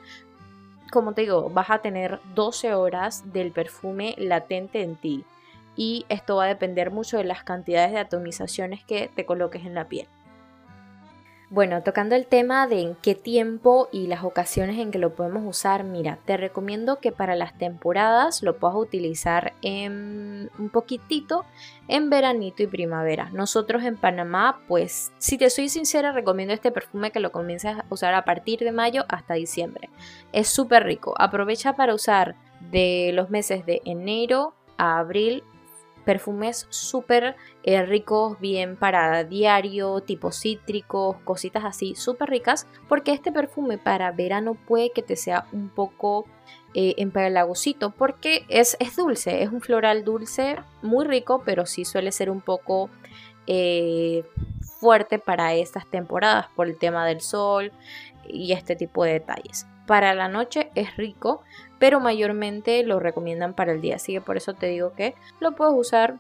como 0.92 1.14
te 1.14 1.22
digo, 1.22 1.50
vas 1.50 1.70
a 1.70 1.80
tener 1.80 2.20
12 2.36 2.74
horas 2.74 3.32
del 3.34 3.52
perfume 3.52 4.16
latente 4.18 4.82
en 4.82 4.96
ti. 4.96 5.26
Y 5.76 6.06
esto 6.10 6.38
va 6.38 6.46
a 6.46 6.48
depender 6.48 6.92
mucho 6.92 7.18
de 7.18 7.24
las 7.24 7.44
cantidades 7.44 7.92
de 7.92 8.00
atomizaciones 8.00 8.84
que 8.84 9.10
te 9.14 9.26
coloques 9.26 9.66
en 9.66 9.76
la 9.76 9.88
piel. 9.88 10.08
Bueno, 11.52 11.82
tocando 11.82 12.16
el 12.16 12.28
tema 12.28 12.68
de 12.68 12.80
en 12.82 12.96
qué 13.02 13.16
tiempo 13.16 13.90
y 13.92 14.06
las 14.06 14.24
ocasiones 14.24 14.78
en 14.78 14.92
que 14.92 15.00
lo 15.00 15.16
podemos 15.16 15.44
usar, 15.48 15.84
mira, 15.84 16.20
te 16.26 16.38
recomiendo 16.38 17.00
que 17.00 17.12
para 17.12 17.36
las 17.36 17.58
temporadas 17.58 18.44
lo 18.44 18.58
puedas 18.58 18.78
utilizar 18.78 19.54
en 19.64 20.52
un 20.60 20.70
poquitito 20.70 21.46
en 21.88 22.12
veranito 22.12 22.62
y 22.62 22.68
primavera. 22.68 23.32
Nosotros 23.34 23.84
en 23.84 23.98
Panamá, 23.98 24.62
pues, 24.68 25.12
si 25.18 25.40
te 25.40 25.50
soy 25.50 25.70
sincera, 25.70 26.12
recomiendo 26.12 26.54
este 26.54 26.72
perfume 26.72 27.10
que 27.12 27.20
lo 27.20 27.32
comiences 27.32 27.78
a 27.80 27.86
usar 27.90 28.14
a 28.14 28.26
partir 28.26 28.60
de 28.60 28.72
mayo 28.72 29.06
hasta 29.10 29.34
diciembre. 29.34 29.90
Es 30.32 30.50
súper 30.50 30.84
rico. 30.84 31.16
Aprovecha 31.18 31.74
para 31.74 31.96
usar 31.96 32.36
de 32.70 33.10
los 33.16 33.32
meses 33.32 33.66
de 33.66 33.82
enero 33.86 34.54
a 34.78 35.00
abril 35.00 35.44
perfumes 36.06 36.68
súper 36.70 37.36
eh, 37.64 37.84
ricos, 37.86 38.40
bien 38.40 38.76
para 38.76 39.24
diario, 39.24 40.02
tipo 40.02 40.32
cítricos, 40.32 41.18
cositas 41.24 41.66
así, 41.66 41.96
súper 41.96 42.30
ricas, 42.30 42.68
porque 42.88 43.12
este 43.12 43.32
perfume 43.32 43.78
para 43.78 44.12
verano 44.12 44.56
puede 44.56 44.92
que 44.92 45.02
te 45.02 45.16
sea 45.16 45.46
un 45.52 45.70
poco 45.70 46.26
eh, 46.74 46.96
empalagosito, 46.98 47.92
porque 47.92 48.46
es, 48.48 48.78
es, 48.80 48.96
dulce, 48.96 49.44
es 49.44 49.52
un 49.52 49.62
floral 49.62 50.04
dulce, 50.04 50.58
muy 50.82 51.06
rico, 51.06 51.42
pero 51.46 51.66
sí 51.66 51.86
suele 51.86 52.12
ser 52.12 52.30
un 52.30 52.42
poco 52.42 52.90
eh, 53.48 54.24
fuerte 54.80 55.20
para 55.20 55.54
estas 55.56 55.90
temporadas 55.90 56.48
por 56.56 56.68
el 56.68 56.78
tema 56.78 57.06
del 57.06 57.22
sol 57.22 57.72
y 58.28 58.54
este 58.54 58.76
tipo 58.76 59.04
de 59.04 59.14
detalles. 59.14 59.68
Para 59.88 60.14
la 60.14 60.28
noche 60.28 60.70
es 60.76 60.96
rico, 60.98 61.42
pero 61.80 62.00
mayormente 62.00 62.84
lo 62.84 63.00
recomiendan 63.00 63.54
para 63.54 63.72
el 63.72 63.82
día. 63.82 63.96
Así 63.96 64.14
que 64.14 64.22
por 64.22 64.38
eso 64.38 64.54
te 64.54 64.68
digo 64.68 64.94
que 64.94 65.16
lo 65.40 65.56
puedes 65.56 65.74
usar 65.74 66.18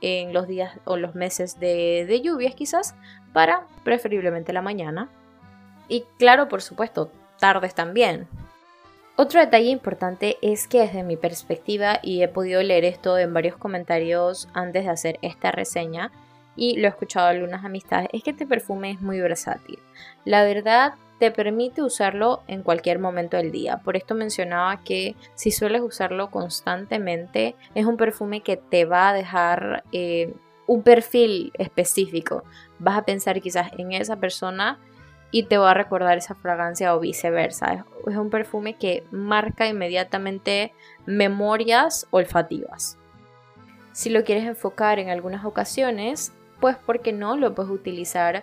en 0.00 0.32
los 0.32 0.46
días 0.46 0.78
o 0.84 0.96
los 0.96 1.14
meses 1.14 1.58
de, 1.58 2.04
de 2.06 2.20
lluvias 2.20 2.54
quizás 2.54 2.94
para 3.32 3.66
preferiblemente 3.84 4.52
la 4.52 4.62
mañana. 4.62 5.08
Y 5.88 6.04
claro, 6.18 6.48
por 6.48 6.62
supuesto, 6.62 7.10
tardes 7.38 7.74
también. 7.74 8.28
Otro 9.16 9.40
detalle 9.40 9.68
importante 9.68 10.38
es 10.40 10.66
que 10.66 10.80
desde 10.80 11.02
mi 11.02 11.16
perspectiva, 11.16 11.98
y 12.02 12.22
he 12.22 12.28
podido 12.28 12.62
leer 12.62 12.84
esto 12.84 13.18
en 13.18 13.34
varios 13.34 13.56
comentarios 13.56 14.48
antes 14.54 14.84
de 14.84 14.90
hacer 14.90 15.18
esta 15.22 15.52
reseña, 15.52 16.10
y 16.56 16.78
lo 16.78 16.86
he 16.86 16.90
escuchado 16.90 17.26
de 17.26 17.34
algunas 17.34 17.64
amistades, 17.64 18.08
es 18.12 18.22
que 18.22 18.30
este 18.30 18.46
perfume 18.46 18.92
es 18.92 19.00
muy 19.00 19.20
versátil. 19.20 19.78
La 20.24 20.44
verdad, 20.44 20.94
te 21.22 21.30
permite 21.30 21.84
usarlo 21.84 22.42
en 22.48 22.64
cualquier 22.64 22.98
momento 22.98 23.36
del 23.36 23.52
día. 23.52 23.76
Por 23.76 23.96
esto 23.96 24.16
mencionaba 24.16 24.82
que 24.82 25.14
si 25.36 25.52
sueles 25.52 25.80
usarlo 25.80 26.32
constantemente, 26.32 27.54
es 27.76 27.86
un 27.86 27.96
perfume 27.96 28.40
que 28.40 28.56
te 28.56 28.86
va 28.86 29.10
a 29.10 29.12
dejar 29.12 29.84
eh, 29.92 30.34
un 30.66 30.82
perfil 30.82 31.52
específico. 31.58 32.42
Vas 32.80 32.98
a 32.98 33.04
pensar 33.04 33.40
quizás 33.40 33.70
en 33.78 33.92
esa 33.92 34.16
persona 34.16 34.80
y 35.30 35.44
te 35.44 35.58
va 35.58 35.70
a 35.70 35.74
recordar 35.74 36.18
esa 36.18 36.34
fragancia 36.34 36.92
o 36.92 36.98
viceversa. 36.98 37.86
Es 38.04 38.16
un 38.16 38.28
perfume 38.28 38.74
que 38.74 39.04
marca 39.12 39.68
inmediatamente 39.68 40.74
memorias 41.06 42.08
olfativas. 42.10 42.98
Si 43.92 44.10
lo 44.10 44.24
quieres 44.24 44.44
enfocar 44.44 44.98
en 44.98 45.08
algunas 45.08 45.44
ocasiones, 45.44 46.32
pues 46.58 46.76
porque 46.84 47.12
no 47.12 47.36
lo 47.36 47.54
puedes 47.54 47.70
utilizar 47.70 48.42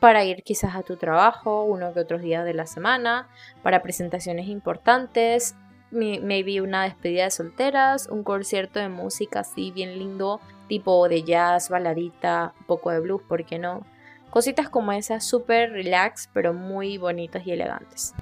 para 0.00 0.24
ir 0.24 0.42
quizás 0.42 0.74
a 0.76 0.82
tu 0.82 0.96
trabajo 0.96 1.64
uno 1.64 1.92
que 1.92 2.00
otros 2.00 2.22
días 2.22 2.44
de 2.44 2.54
la 2.54 2.66
semana, 2.66 3.28
para 3.62 3.82
presentaciones 3.82 4.48
importantes, 4.48 5.54
maybe 5.90 6.60
una 6.60 6.84
despedida 6.84 7.24
de 7.24 7.30
solteras, 7.30 8.08
un 8.08 8.24
concierto 8.24 8.78
de 8.78 8.88
música 8.88 9.40
así 9.40 9.70
bien 9.70 9.98
lindo, 9.98 10.40
tipo 10.68 11.08
de 11.08 11.22
jazz, 11.22 11.68
baladita, 11.68 12.54
un 12.60 12.66
poco 12.66 12.90
de 12.90 13.00
blues, 13.00 13.22
¿por 13.28 13.44
qué 13.44 13.58
no? 13.58 13.84
Cositas 14.30 14.70
como 14.70 14.92
esas, 14.92 15.24
súper 15.24 15.72
relax, 15.72 16.30
pero 16.32 16.54
muy 16.54 16.96
bonitas 16.96 17.46
y 17.46 17.52
elegantes. 17.52 18.14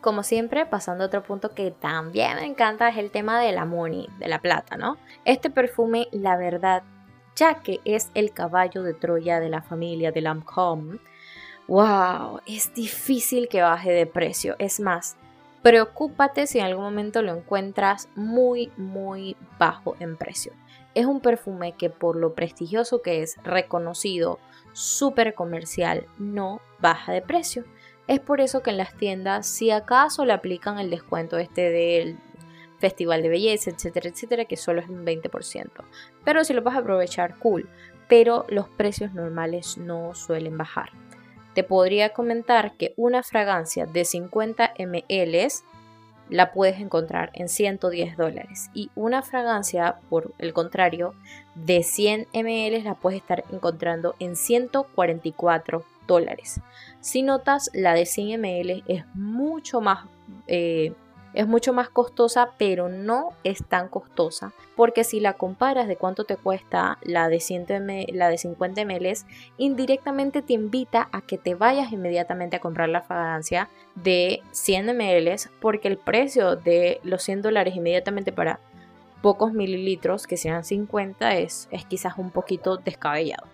Como 0.00 0.22
siempre, 0.22 0.64
pasando 0.66 1.04
a 1.04 1.06
otro 1.08 1.22
punto 1.22 1.50
que 1.50 1.70
también 1.70 2.36
me 2.36 2.46
encanta 2.46 2.88
es 2.88 2.96
el 2.96 3.10
tema 3.10 3.38
de 3.38 3.52
la 3.52 3.66
money, 3.66 4.08
de 4.18 4.28
la 4.28 4.40
plata, 4.40 4.76
¿no? 4.76 4.96
Este 5.24 5.50
perfume, 5.50 6.08
la 6.10 6.36
verdad, 6.36 6.82
ya 7.36 7.56
que 7.56 7.80
es 7.84 8.10
el 8.14 8.32
caballo 8.32 8.82
de 8.82 8.94
Troya 8.94 9.40
de 9.40 9.48
la 9.48 9.62
familia 9.62 10.12
de 10.12 10.20
Lancôme, 10.20 10.98
wow, 11.68 12.40
es 12.46 12.74
difícil 12.74 13.48
que 13.48 13.62
baje 13.62 13.92
de 13.92 14.06
precio. 14.06 14.56
Es 14.58 14.80
más, 14.80 15.16
preocúpate 15.62 16.46
si 16.46 16.58
en 16.58 16.66
algún 16.66 16.84
momento 16.84 17.22
lo 17.22 17.34
encuentras 17.34 18.08
muy, 18.14 18.70
muy 18.76 19.36
bajo 19.58 19.96
en 20.00 20.16
precio. 20.16 20.52
Es 20.94 21.06
un 21.06 21.20
perfume 21.20 21.72
que 21.72 21.88
por 21.88 22.16
lo 22.16 22.34
prestigioso 22.34 23.00
que 23.00 23.22
es, 23.22 23.36
reconocido, 23.42 24.38
súper 24.72 25.34
comercial, 25.34 26.06
no 26.18 26.60
baja 26.80 27.12
de 27.12 27.22
precio. 27.22 27.64
Es 28.08 28.20
por 28.20 28.40
eso 28.40 28.62
que 28.62 28.70
en 28.70 28.76
las 28.76 28.94
tiendas, 28.96 29.46
si 29.46 29.70
acaso 29.70 30.24
le 30.24 30.32
aplican 30.32 30.78
el 30.78 30.90
descuento 30.90 31.38
este 31.38 31.70
del 31.70 32.18
festival 32.82 33.22
de 33.22 33.28
belleza, 33.28 33.70
etcétera, 33.70 34.08
etcétera, 34.08 34.44
que 34.44 34.56
solo 34.56 34.80
es 34.80 34.88
un 34.88 35.06
20%. 35.06 35.70
Pero 36.24 36.42
si 36.42 36.52
lo 36.52 36.62
vas 36.62 36.74
a 36.74 36.80
aprovechar, 36.80 37.38
cool. 37.38 37.68
Pero 38.08 38.44
los 38.48 38.68
precios 38.68 39.14
normales 39.14 39.78
no 39.78 40.16
suelen 40.16 40.58
bajar. 40.58 40.90
Te 41.54 41.62
podría 41.62 42.12
comentar 42.12 42.76
que 42.76 42.92
una 42.96 43.22
fragancia 43.22 43.86
de 43.86 44.04
50 44.04 44.74
ml 44.78 45.48
la 46.28 46.50
puedes 46.50 46.80
encontrar 46.80 47.30
en 47.34 47.48
110 47.48 48.16
dólares 48.16 48.68
y 48.74 48.90
una 48.96 49.22
fragancia, 49.22 49.98
por 50.08 50.32
el 50.38 50.52
contrario, 50.52 51.14
de 51.54 51.84
100 51.84 52.26
ml 52.32 52.82
la 52.82 52.94
puedes 52.94 53.20
estar 53.20 53.44
encontrando 53.52 54.16
en 54.18 54.34
144 54.34 55.84
dólares. 56.08 56.60
Si 57.00 57.22
notas, 57.22 57.70
la 57.74 57.94
de 57.94 58.06
100 58.06 58.40
ml 58.40 58.82
es 58.88 59.04
mucho 59.14 59.80
más 59.80 60.06
eh, 60.48 60.94
es 61.34 61.46
mucho 61.46 61.72
más 61.72 61.88
costosa, 61.88 62.50
pero 62.58 62.88
no 62.88 63.30
es 63.44 63.64
tan 63.64 63.88
costosa, 63.88 64.52
porque 64.76 65.04
si 65.04 65.20
la 65.20 65.34
comparas 65.34 65.88
de 65.88 65.96
cuánto 65.96 66.24
te 66.24 66.36
cuesta 66.36 66.98
la 67.02 67.28
de, 67.28 67.40
100 67.40 68.06
la 68.12 68.28
de 68.28 68.38
50 68.38 68.84
ml, 68.84 69.12
indirectamente 69.58 70.42
te 70.42 70.52
invita 70.52 71.08
a 71.12 71.22
que 71.22 71.38
te 71.38 71.54
vayas 71.54 71.92
inmediatamente 71.92 72.56
a 72.56 72.60
comprar 72.60 72.88
la 72.88 73.02
fragancia 73.02 73.68
de 73.94 74.42
100 74.52 74.96
ml, 74.96 75.36
porque 75.60 75.88
el 75.88 75.98
precio 75.98 76.56
de 76.56 77.00
los 77.02 77.22
100 77.22 77.42
dólares 77.42 77.74
inmediatamente 77.74 78.32
para 78.32 78.60
pocos 79.22 79.52
mililitros, 79.52 80.26
que 80.26 80.36
sean 80.36 80.64
50, 80.64 81.36
es, 81.36 81.68
es 81.70 81.84
quizás 81.86 82.18
un 82.18 82.30
poquito 82.30 82.76
descabellado. 82.76 83.46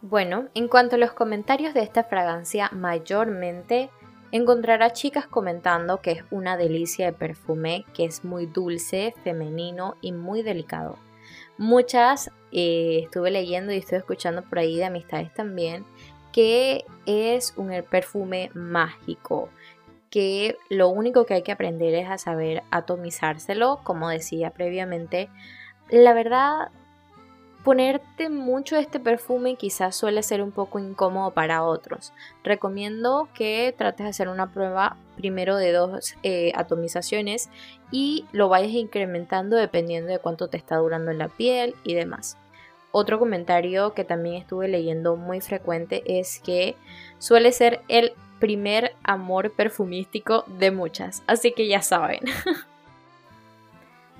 Bueno, 0.00 0.48
en 0.54 0.66
cuanto 0.66 0.96
a 0.96 0.98
los 0.98 1.12
comentarios 1.12 1.74
de 1.74 1.82
esta 1.82 2.02
fragancia, 2.04 2.70
mayormente 2.72 3.88
encontrará 4.32 4.92
chicas 4.92 5.26
comentando 5.26 6.00
que 6.00 6.10
es 6.10 6.24
una 6.30 6.56
delicia 6.56 7.06
de 7.06 7.12
perfume, 7.12 7.84
que 7.94 8.04
es 8.04 8.24
muy 8.24 8.46
dulce, 8.46 9.14
femenino 9.22 9.96
y 10.00 10.12
muy 10.12 10.42
delicado. 10.42 10.98
Muchas 11.58 12.30
eh, 12.50 13.02
estuve 13.04 13.30
leyendo 13.30 13.72
y 13.72 13.76
estoy 13.76 13.98
escuchando 13.98 14.42
por 14.42 14.58
ahí 14.58 14.76
de 14.76 14.86
amistades 14.86 15.32
también 15.32 15.84
que 16.32 16.84
es 17.06 17.54
un 17.56 17.70
perfume 17.88 18.50
mágico, 18.54 19.50
que 20.10 20.56
lo 20.68 20.88
único 20.88 21.24
que 21.24 21.34
hay 21.34 21.42
que 21.42 21.52
aprender 21.52 21.94
es 21.94 22.10
a 22.10 22.18
saber 22.18 22.62
atomizárselo, 22.70 23.80
como 23.84 24.08
decía 24.08 24.50
previamente. 24.50 25.28
La 25.90 26.14
verdad, 26.14 26.70
Ponerte 27.64 28.28
mucho 28.28 28.76
este 28.76 28.98
perfume 28.98 29.54
quizás 29.54 29.94
suele 29.94 30.24
ser 30.24 30.42
un 30.42 30.50
poco 30.50 30.80
incómodo 30.80 31.30
para 31.30 31.62
otros. 31.62 32.12
Recomiendo 32.42 33.28
que 33.34 33.72
trates 33.76 34.04
de 34.04 34.10
hacer 34.10 34.28
una 34.28 34.52
prueba 34.52 34.96
primero 35.16 35.56
de 35.56 35.70
dos 35.70 36.16
eh, 36.24 36.50
atomizaciones 36.56 37.50
y 37.92 38.26
lo 38.32 38.48
vayas 38.48 38.72
incrementando 38.72 39.56
dependiendo 39.56 40.10
de 40.10 40.18
cuánto 40.18 40.48
te 40.48 40.56
está 40.56 40.78
durando 40.78 41.12
en 41.12 41.18
la 41.18 41.28
piel 41.28 41.76
y 41.84 41.94
demás. 41.94 42.36
Otro 42.90 43.20
comentario 43.20 43.94
que 43.94 44.04
también 44.04 44.36
estuve 44.36 44.66
leyendo 44.66 45.14
muy 45.14 45.40
frecuente 45.40 46.02
es 46.06 46.40
que 46.40 46.74
suele 47.18 47.52
ser 47.52 47.80
el 47.86 48.12
primer 48.40 48.96
amor 49.04 49.52
perfumístico 49.52 50.44
de 50.58 50.72
muchas, 50.72 51.22
así 51.28 51.52
que 51.52 51.68
ya 51.68 51.80
saben. 51.80 52.20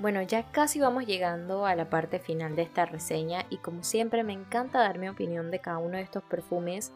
Bueno, 0.02 0.21
ya 0.21 0.50
casi 0.50 0.80
vamos 0.80 1.06
llegando 1.06 1.64
a 1.64 1.76
la 1.76 1.88
parte 1.88 2.18
final 2.18 2.56
de 2.56 2.62
esta 2.62 2.87
reseña 2.87 3.47
y 3.50 3.59
como 3.59 3.85
siempre 3.85 4.25
me 4.25 4.32
encanta 4.32 4.80
dar 4.80 4.99
mi 4.99 5.09
opinión 5.09 5.52
de 5.52 5.61
cada 5.61 5.78
uno 5.78 5.97
de 5.97 6.02
estos 6.02 6.25
perfumes 6.25 6.92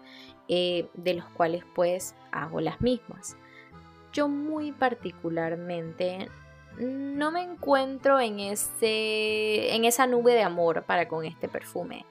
eh, 0.48 0.88
de 0.94 1.14
los 1.14 1.24
cuales 1.26 1.62
pues 1.72 2.16
hago 2.32 2.60
las 2.60 2.80
mismas. 2.80 3.36
Yo 4.12 4.26
muy 4.26 4.72
particularmente 4.72 6.28
no 6.80 7.30
me 7.30 7.44
encuentro 7.44 8.18
en, 8.18 8.40
ese, 8.40 9.72
en 9.76 9.84
esa 9.84 10.08
nube 10.08 10.34
de 10.34 10.42
amor 10.42 10.82
para 10.82 11.06
con 11.06 11.24
este 11.24 11.46
perfume. 11.46 12.04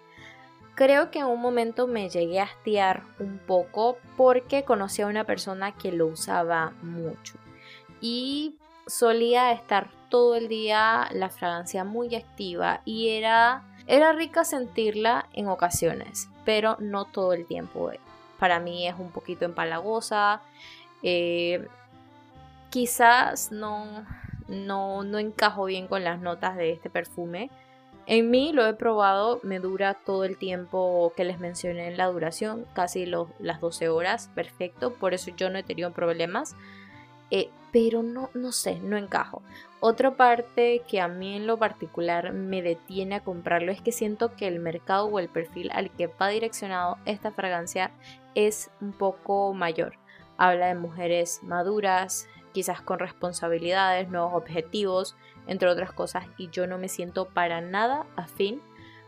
Creo 0.75 1.11
que 1.11 1.19
en 1.19 1.25
un 1.25 1.41
momento 1.41 1.87
me 1.87 2.07
llegué 2.07 2.39
a 2.39 2.43
hastiar 2.43 3.03
un 3.19 3.37
poco 3.39 3.97
porque 4.15 4.63
conocí 4.63 5.01
a 5.01 5.07
una 5.07 5.25
persona 5.25 5.73
que 5.75 5.91
lo 5.91 6.07
usaba 6.07 6.71
mucho 6.81 7.33
y 7.99 8.55
solía 8.87 9.51
estar 9.51 9.89
todo 10.09 10.35
el 10.35 10.47
día 10.47 11.07
la 11.11 11.29
fragancia 11.29 11.83
muy 11.83 12.15
activa 12.15 12.81
y 12.85 13.09
era, 13.09 13.63
era 13.87 14.13
rica 14.13 14.43
sentirla 14.43 15.27
en 15.33 15.47
ocasiones, 15.47 16.29
pero 16.45 16.77
no 16.79 17.05
todo 17.05 17.33
el 17.33 17.45
tiempo. 17.45 17.91
Para 18.39 18.59
mí 18.59 18.87
es 18.87 18.95
un 18.97 19.11
poquito 19.11 19.45
empalagosa. 19.45 20.41
Eh, 21.03 21.67
quizás 22.69 23.51
no, 23.51 24.05
no, 24.47 25.03
no 25.03 25.19
encajo 25.19 25.65
bien 25.65 25.87
con 25.87 26.03
las 26.03 26.19
notas 26.19 26.55
de 26.55 26.71
este 26.71 26.89
perfume. 26.89 27.49
En 28.07 28.29
mí 28.29 28.53
lo 28.53 28.67
he 28.67 28.73
probado, 28.73 29.39
me 29.41 29.59
dura 29.59 29.95
todo 29.95 30.25
el 30.25 30.37
tiempo 30.37 31.11
que 31.17 31.23
les 31.23 31.39
mencioné 31.39 31.87
en 31.87 31.97
la 31.97 32.05
duración, 32.05 32.67
casi 32.73 33.07
las 33.07 33.61
12 33.61 33.89
horas, 33.89 34.29
perfecto, 34.35 34.93
por 34.93 35.15
eso 35.15 35.31
yo 35.35 35.49
no 35.49 35.57
he 35.57 35.63
tenido 35.63 35.91
problemas. 35.91 36.55
Eh, 37.32 37.50
pero 37.72 38.03
no, 38.03 38.29
no 38.34 38.51
sé, 38.51 38.79
no 38.79 38.98
encajo. 38.98 39.41
Otra 39.82 40.15
parte 40.15 40.82
que 40.88 41.01
a 41.01 41.08
mí 41.08 41.36
en 41.36 41.46
lo 41.46 41.58
particular 41.58 42.34
me 42.34 42.62
detiene 42.62 43.15
a 43.15 43.24
comprarlo 43.24 43.72
es 43.72 43.82
que 43.82 43.91
siento 43.91 44.36
que 44.36 44.48
el 44.48 44.60
mercado 44.60 45.08
o 45.08 45.20
el 45.20 45.29
perfil 45.29 45.70
al 45.74 45.91
que 45.91 46.08
va 46.08 46.29
direccionado 46.29 46.98
esta 47.05 47.32
fragancia 47.32 47.91
es 48.34 48.72
un 48.82 48.94
poco 48.94 49.53
mayor. 49.53 49.98
Habla 50.38 50.67
de 50.67 50.75
mujeres 50.75 51.41
maduras, 51.44 52.27
quizás 52.51 52.82
con 52.82 53.00
responsabilidades, 53.00 54.10
nuevos 54.10 54.34
objetivos, 54.34 55.15
entre 55.46 55.70
otras 55.70 55.91
cosas, 55.91 56.25
y 56.38 56.50
yo 56.50 56.67
no 56.67 56.77
me 56.77 56.88
siento 56.88 57.25
para 57.25 57.62
nada 57.62 58.05
afín 58.15 58.62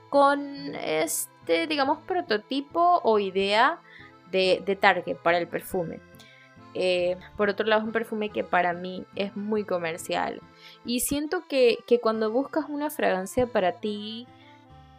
con 0.09 0.75
este, 0.75 1.67
digamos, 1.67 1.99
prototipo 1.99 2.99
o 3.03 3.19
idea 3.19 3.79
de, 4.31 4.61
de 4.65 4.75
Target 4.75 5.17
para 5.17 5.37
el 5.37 5.47
perfume. 5.47 6.01
Eh, 6.79 7.17
por 7.35 7.49
otro 7.49 7.65
lado, 7.65 7.81
es 7.81 7.87
un 7.87 7.91
perfume 7.91 8.29
que 8.29 8.43
para 8.43 8.73
mí 8.73 9.03
es 9.15 9.35
muy 9.35 9.63
comercial. 9.63 10.41
Y 10.85 10.99
siento 10.99 11.43
que, 11.47 11.79
que 11.87 11.99
cuando 11.99 12.31
buscas 12.31 12.65
una 12.69 12.89
fragancia 12.89 13.47
para 13.47 13.73
ti, 13.73 14.27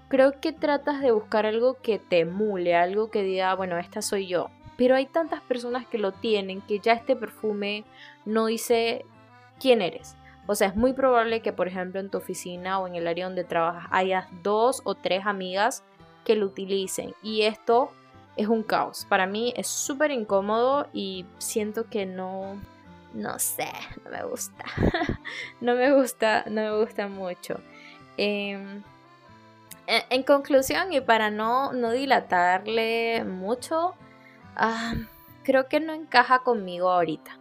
creo 0.09 0.41
que 0.41 0.53
tratas 0.53 1.01
de 1.01 1.13
buscar 1.13 1.47
algo 1.47 1.75
que 1.81 1.99
te 1.99 2.21
emule, 2.21 2.75
algo 2.75 3.11
que 3.11 3.23
diga, 3.23 3.55
bueno, 3.55 3.79
esta 3.79 4.03
soy 4.03 4.27
yo. 4.27 4.51
Pero 4.77 4.97
hay 4.97 5.07
tantas 5.07 5.41
personas 5.43 5.87
que 5.87 5.99
lo 5.99 6.13
tienen 6.13 6.61
que 6.63 6.81
ya 6.81 6.93
este 6.93 7.15
perfume 7.15 7.85
no 8.25 8.47
dice 8.47 9.05
quién 9.61 9.83
eres. 9.83 10.17
O 10.47 10.55
sea, 10.55 10.69
es 10.69 10.77
muy 10.77 10.95
probable 10.95 11.43
que, 11.43 11.53
por 11.53 11.69
ejemplo, 11.69 12.01
en 12.01 12.11
tu 12.11 12.19
oficina 12.19 12.81
o 12.81 12.87
en 12.87 12.95
el 12.95 13.07
área 13.07 13.27
donde 13.27 13.45
trabajas 13.45 13.87
hayas 13.91 14.27
dos 14.43 14.81
o 14.85 14.95
tres 14.95 15.27
amigas 15.27 15.85
que 16.25 16.37
lo 16.37 16.47
utilicen. 16.47 17.15
Y 17.23 17.43
esto 17.43 17.91
es 18.39 18.47
un 18.49 18.63
caos. 18.63 19.05
Para 19.09 19.27
mí 19.27 19.53
es 19.57 19.67
súper 19.67 20.13
incómodo 20.13 20.89
y 20.93 21.27
siento 21.39 21.91
que 21.91 22.07
no, 22.07 22.57
no 23.13 23.39
sé, 23.39 23.69
no 24.05 24.11
me 24.11 24.23
gusta. 24.25 24.65
no 25.61 25.75
me 25.75 25.93
gusta, 25.93 26.45
no 26.47 26.63
me 26.63 26.79
gusta 26.79 27.09
mucho. 27.09 27.61
Em, 28.17 28.83
en, 29.87 30.23
conclusión, 30.23 30.93
y 30.93 31.01
para 31.01 31.31
no, 31.31 31.73
no 31.73 31.91
dilatarle 31.91 33.25
mucho, 33.25 33.95
ah, 34.57 34.95
creo 35.43 35.69
que 35.69 35.81
no 35.81 35.93
encaja 35.93 36.41
conmigo 36.41 36.91
ahorita. 36.91 37.38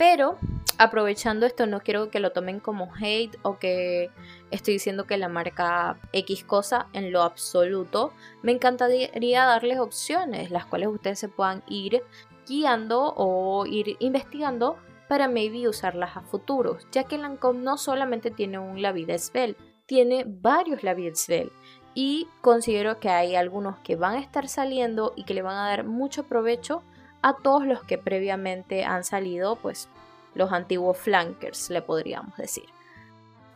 Pero 0.00 0.38
aprovechando 0.78 1.44
esto, 1.44 1.66
no 1.66 1.80
quiero 1.80 2.08
que 2.08 2.20
lo 2.20 2.32
tomen 2.32 2.58
como 2.58 2.90
hate 2.98 3.36
o 3.42 3.58
que 3.58 4.10
estoy 4.50 4.72
diciendo 4.72 5.04
que 5.04 5.18
la 5.18 5.28
marca 5.28 6.00
X 6.14 6.42
cosa 6.42 6.86
en 6.94 7.12
lo 7.12 7.20
absoluto. 7.20 8.14
Me 8.42 8.52
encantaría 8.52 9.44
darles 9.44 9.78
opciones, 9.78 10.50
las 10.50 10.64
cuales 10.64 10.88
ustedes 10.88 11.18
se 11.18 11.28
puedan 11.28 11.62
ir 11.68 12.02
guiando 12.48 13.12
o 13.14 13.66
ir 13.66 13.98
investigando 13.98 14.78
para 15.06 15.28
maybe 15.28 15.68
usarlas 15.68 16.16
a 16.16 16.22
futuros, 16.22 16.86
ya 16.92 17.04
que 17.04 17.18
Lancome 17.18 17.60
no 17.60 17.76
solamente 17.76 18.30
tiene 18.30 18.58
un 18.58 18.80
Lavidesvel, 18.80 19.54
tiene 19.84 20.24
varios 20.26 20.82
Lavidesvel 20.82 21.52
y 21.94 22.26
considero 22.40 23.00
que 23.00 23.10
hay 23.10 23.36
algunos 23.36 23.78
que 23.80 23.96
van 23.96 24.14
a 24.14 24.20
estar 24.20 24.48
saliendo 24.48 25.12
y 25.14 25.24
que 25.24 25.34
le 25.34 25.42
van 25.42 25.58
a 25.58 25.68
dar 25.68 25.84
mucho 25.84 26.22
provecho 26.22 26.82
a 27.22 27.34
todos 27.34 27.66
los 27.66 27.82
que 27.82 27.98
previamente 27.98 28.84
han 28.84 29.04
salido, 29.04 29.56
pues 29.56 29.88
los 30.34 30.52
antiguos 30.52 30.96
flankers, 30.96 31.70
le 31.70 31.82
podríamos 31.82 32.36
decir. 32.36 32.64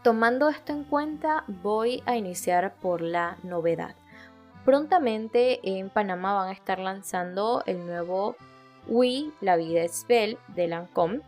Tomando 0.02 0.49
esto 0.49 0.73
en 0.73 0.85
cuenta, 0.85 1.44
voy 1.47 2.02
a 2.04 2.16
iniciar 2.16 2.75
por 2.75 3.00
la 3.00 3.38
novedad. 3.42 3.94
Prontamente 4.64 5.61
en 5.62 5.90
Panamá 5.90 6.35
van 6.35 6.49
a 6.49 6.52
estar 6.52 6.78
lanzando 6.78 7.62
el 7.66 7.87
nuevo 7.87 8.37
Wii 8.87 9.33
La 9.40 9.56
Vida 9.56 9.83
es 9.83 10.06
de 10.09 10.68
Lancome. 10.68 11.21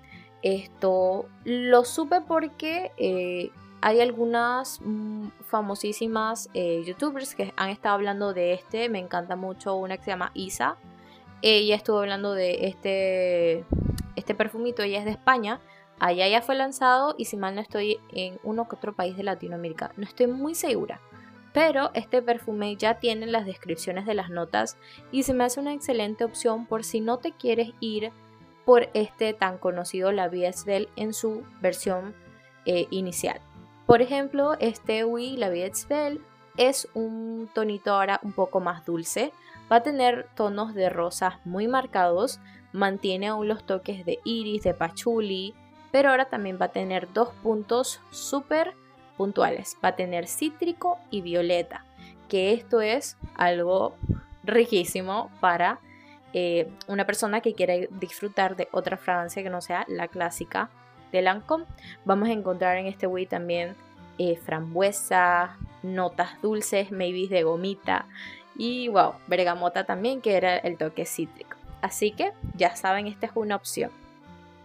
Esto 0.42 1.26
lo 1.44 1.84
supe 1.84 2.20
porque 2.20 2.92
eh, 2.96 3.50
hay 3.80 4.00
algunas 4.00 4.80
mm, 4.82 5.28
famosísimas 5.48 6.48
eh, 6.54 6.82
youtubers 6.84 7.34
que 7.34 7.52
han 7.56 7.70
estado 7.70 7.94
hablando 7.94 8.32
de 8.32 8.52
este. 8.54 8.88
Me 8.88 8.98
encanta 8.98 9.36
mucho 9.36 9.74
una 9.76 9.96
que 9.96 10.04
se 10.04 10.10
llama 10.10 10.30
Isa. 10.34 10.76
Ella 11.42 11.76
estuvo 11.76 11.98
hablando 11.98 12.32
de 12.32 12.66
este 12.66 13.64
este 14.16 14.34
perfumito 14.34 14.84
ya 14.84 14.98
es 14.98 15.04
de 15.04 15.12
España, 15.12 15.60
allá 16.00 16.26
ya 16.26 16.42
fue 16.42 16.54
lanzado 16.56 17.14
y 17.16 17.26
si 17.26 17.36
mal 17.36 17.54
no 17.54 17.60
estoy 17.60 18.00
en 18.12 18.40
uno 18.42 18.68
que 18.68 18.76
otro 18.76 18.94
país 18.94 19.16
de 19.16 19.22
Latinoamérica, 19.22 19.92
no 19.96 20.04
estoy 20.04 20.26
muy 20.26 20.54
segura. 20.54 21.00
Pero 21.52 21.90
este 21.94 22.20
perfume 22.20 22.76
ya 22.76 22.98
tiene 22.98 23.26
las 23.26 23.46
descripciones 23.46 24.04
de 24.04 24.14
las 24.14 24.28
notas 24.28 24.76
y 25.10 25.22
se 25.22 25.32
me 25.32 25.44
hace 25.44 25.60
una 25.60 25.72
excelente 25.72 26.24
opción 26.24 26.66
por 26.66 26.84
si 26.84 27.00
no 27.00 27.18
te 27.18 27.32
quieres 27.32 27.70
ir 27.80 28.12
por 28.64 28.90
este 28.94 29.32
tan 29.32 29.58
conocido 29.58 30.12
La 30.12 30.28
Bell 30.28 30.88
en 30.96 31.14
su 31.14 31.44
versión 31.60 32.14
eh, 32.66 32.86
inicial. 32.90 33.40
Por 33.86 34.02
ejemplo, 34.02 34.54
este 34.58 35.04
Wii 35.04 35.36
La 35.36 35.48
Bell 35.48 35.70
es 35.70 35.86
un 36.94 37.48
tonito 37.52 37.92
ahora 37.92 38.20
un 38.22 38.32
poco 38.32 38.60
más 38.60 38.84
dulce. 38.84 39.32
Va 39.70 39.76
a 39.76 39.82
tener 39.82 40.28
tonos 40.34 40.74
de 40.74 40.88
rosas 40.88 41.34
muy 41.44 41.66
marcados, 41.66 42.40
mantiene 42.72 43.28
aún 43.28 43.48
los 43.48 43.64
toques 43.64 44.04
de 44.04 44.20
iris, 44.24 44.62
de 44.62 44.74
pachuli, 44.74 45.54
pero 45.90 46.10
ahora 46.10 46.26
también 46.26 46.58
va 46.60 46.66
a 46.66 46.72
tener 46.72 47.12
dos 47.12 47.30
puntos 47.42 48.00
súper 48.10 48.74
puntuales. 49.16 49.76
Va 49.84 49.90
a 49.90 49.96
tener 49.96 50.26
cítrico 50.26 50.98
y 51.10 51.20
violeta, 51.20 51.84
que 52.28 52.52
esto 52.52 52.80
es 52.80 53.16
algo 53.34 53.94
riquísimo 54.44 55.30
para 55.40 55.80
eh, 56.32 56.70
una 56.86 57.06
persona 57.06 57.40
que 57.40 57.54
quiera 57.54 57.74
disfrutar 57.90 58.56
de 58.56 58.68
otra 58.72 58.96
fragancia 58.96 59.42
que 59.42 59.50
no 59.50 59.60
sea 59.60 59.84
la 59.88 60.08
clásica 60.08 60.70
de 61.12 61.22
Lancome. 61.22 61.64
Vamos 62.04 62.28
a 62.28 62.32
encontrar 62.32 62.76
en 62.76 62.86
este 62.86 63.06
Wii 63.06 63.26
también 63.26 63.74
eh, 64.18 64.36
frambuesa, 64.36 65.56
notas 65.94 66.40
dulces, 66.42 66.90
maybe 66.90 67.28
de 67.28 67.42
gomita 67.42 68.06
y 68.56 68.88
wow, 68.88 69.14
bergamota 69.26 69.84
también 69.84 70.20
que 70.20 70.36
era 70.36 70.56
el 70.56 70.76
toque 70.76 71.06
cítrico. 71.06 71.56
Así 71.82 72.10
que 72.12 72.32
ya 72.54 72.74
saben, 72.74 73.06
esta 73.06 73.26
es 73.26 73.32
una 73.34 73.56
opción. 73.56 73.90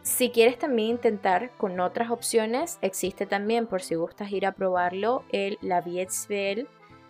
Si 0.03 0.31
quieres 0.31 0.57
también 0.57 0.89
intentar 0.89 1.51
con 1.57 1.79
otras 1.79 2.09
opciones, 2.09 2.79
existe 2.81 3.27
también, 3.27 3.67
por 3.67 3.83
si 3.83 3.95
gustas 3.95 4.31
ir 4.31 4.47
a 4.47 4.53
probarlo, 4.53 5.23
el 5.31 5.59
La 5.61 5.81
Vietsvel 5.81 6.67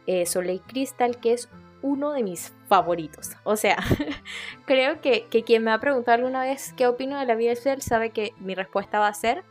eh, 0.08 0.26
Soleil 0.26 0.62
Crystal, 0.62 1.18
que 1.18 1.34
es 1.34 1.50
uno 1.82 2.12
de 2.12 2.24
mis 2.24 2.54
favoritos. 2.68 3.32
O 3.44 3.56
sea, 3.56 3.78
creo 4.66 5.00
que, 5.02 5.28
quien 5.46 5.64
me 5.64 5.72
ha 5.72 5.80
preguntado 5.80 6.16
alguna 6.16 6.42
vez 6.42 6.74
qué 6.76 6.88
opino 6.88 7.18
de 7.18 7.26
la 7.26 7.36
Vietsvel 7.36 7.82
sabe 7.82 8.10
que 8.10 8.34
mi 8.40 8.56
respuesta 8.56 9.00
va 9.00 9.08
a 9.08 9.14
ser 9.14 9.44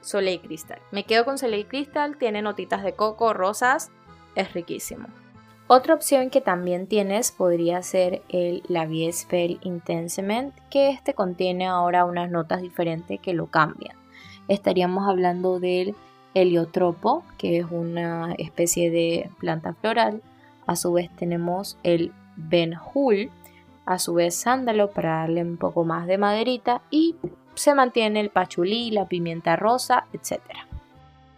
Soleil 0.00 0.40
Crystal. 0.40 0.78
Me 0.90 1.04
quedo 1.04 1.24
con 1.24 1.38
Soleil 1.38 1.66
Crystal, 1.66 2.16
tiene 2.16 2.42
notitas 2.42 2.82
de 2.82 2.94
coco, 2.94 3.32
rosas, 3.32 3.90
es 4.34 4.52
riquísimo. 4.52 5.08
Otra 5.66 5.94
opción 5.94 6.30
que 6.30 6.40
también 6.40 6.88
tienes 6.88 7.30
podría 7.30 7.80
ser 7.82 8.22
el 8.28 8.62
La 8.66 8.86
Vie 8.86 9.14
Intensement, 9.62 10.52
que 10.68 10.90
este 10.90 11.14
contiene 11.14 11.66
ahora 11.66 12.04
unas 12.04 12.28
notas 12.28 12.60
diferentes 12.60 13.20
que 13.20 13.34
lo 13.34 13.46
cambian. 13.46 13.96
Estaríamos 14.48 15.08
hablando 15.08 15.60
del 15.60 15.94
heliotropo, 16.34 17.22
que 17.38 17.58
es 17.58 17.66
una 17.70 18.34
especie 18.38 18.90
de 18.90 19.30
planta 19.38 19.74
floral. 19.74 20.22
A 20.66 20.74
su 20.74 20.92
vez 20.92 21.08
tenemos 21.14 21.78
el 21.84 22.12
benjul, 22.34 23.30
a 23.86 23.98
su 24.00 24.14
vez 24.14 24.34
sándalo 24.34 24.90
para 24.90 25.18
darle 25.18 25.42
un 25.42 25.56
poco 25.56 25.84
más 25.84 26.06
de 26.08 26.18
maderita 26.18 26.82
y 26.90 27.14
se 27.54 27.74
mantiene 27.74 28.20
el 28.20 28.30
pachulí, 28.30 28.90
la 28.90 29.06
pimienta 29.06 29.56
rosa, 29.56 30.06
etcétera. 30.12 30.66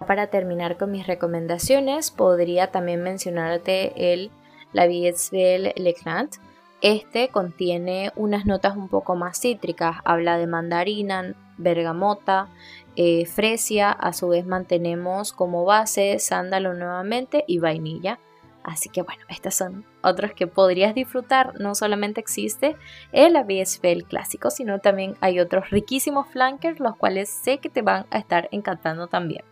Para 0.07 0.27
terminar 0.29 0.77
con 0.77 0.91
mis 0.91 1.07
recomendaciones, 1.07 2.11
podría 2.11 2.71
también 2.71 3.03
mencionarte 3.03 4.13
el 4.13 4.31
La 4.73 4.87
Vietsvel 4.87 5.73
Leclant. 5.77 6.37
Este 6.81 7.29
contiene 7.29 8.13
unas 8.17 8.45
notas 8.45 8.77
un 8.77 8.89
poco 8.89 9.15
más 9.15 9.39
cítricas, 9.41 9.99
habla 10.05 10.39
de 10.39 10.49
mandarina, 10.49 11.35
bergamota, 11.57 12.49
eh, 12.97 13.27
fresia, 13.27 13.93
a 13.93 14.13
su 14.13 14.29
vez 14.29 14.45
mantenemos 14.45 15.33
como 15.33 15.65
base 15.65 16.19
sándalo 16.19 16.75
nuevamente 16.75 17.45
y 17.47 17.59
vainilla. 17.59 18.19
Así 18.65 18.89
que 18.89 19.03
bueno, 19.03 19.23
estas 19.29 19.55
son 19.55 19.85
otros 20.03 20.33
que 20.33 20.47
podrías 20.47 20.95
disfrutar. 20.95 21.59
No 21.61 21.75
solamente 21.75 22.21
existe 22.21 22.77
el 23.13 23.37
ABSFL 23.37 24.05
clásico, 24.09 24.51
sino 24.51 24.79
también 24.79 25.17
hay 25.21 25.41
otros 25.41 25.71
riquísimos 25.71 26.27
flankers, 26.29 26.81
los 26.81 26.97
cuales 26.97 27.29
sé 27.29 27.59
que 27.59 27.69
te 27.69 27.83
van 27.83 28.07
a 28.11 28.19
estar 28.19 28.49
encantando 28.53 29.07
también. 29.07 29.45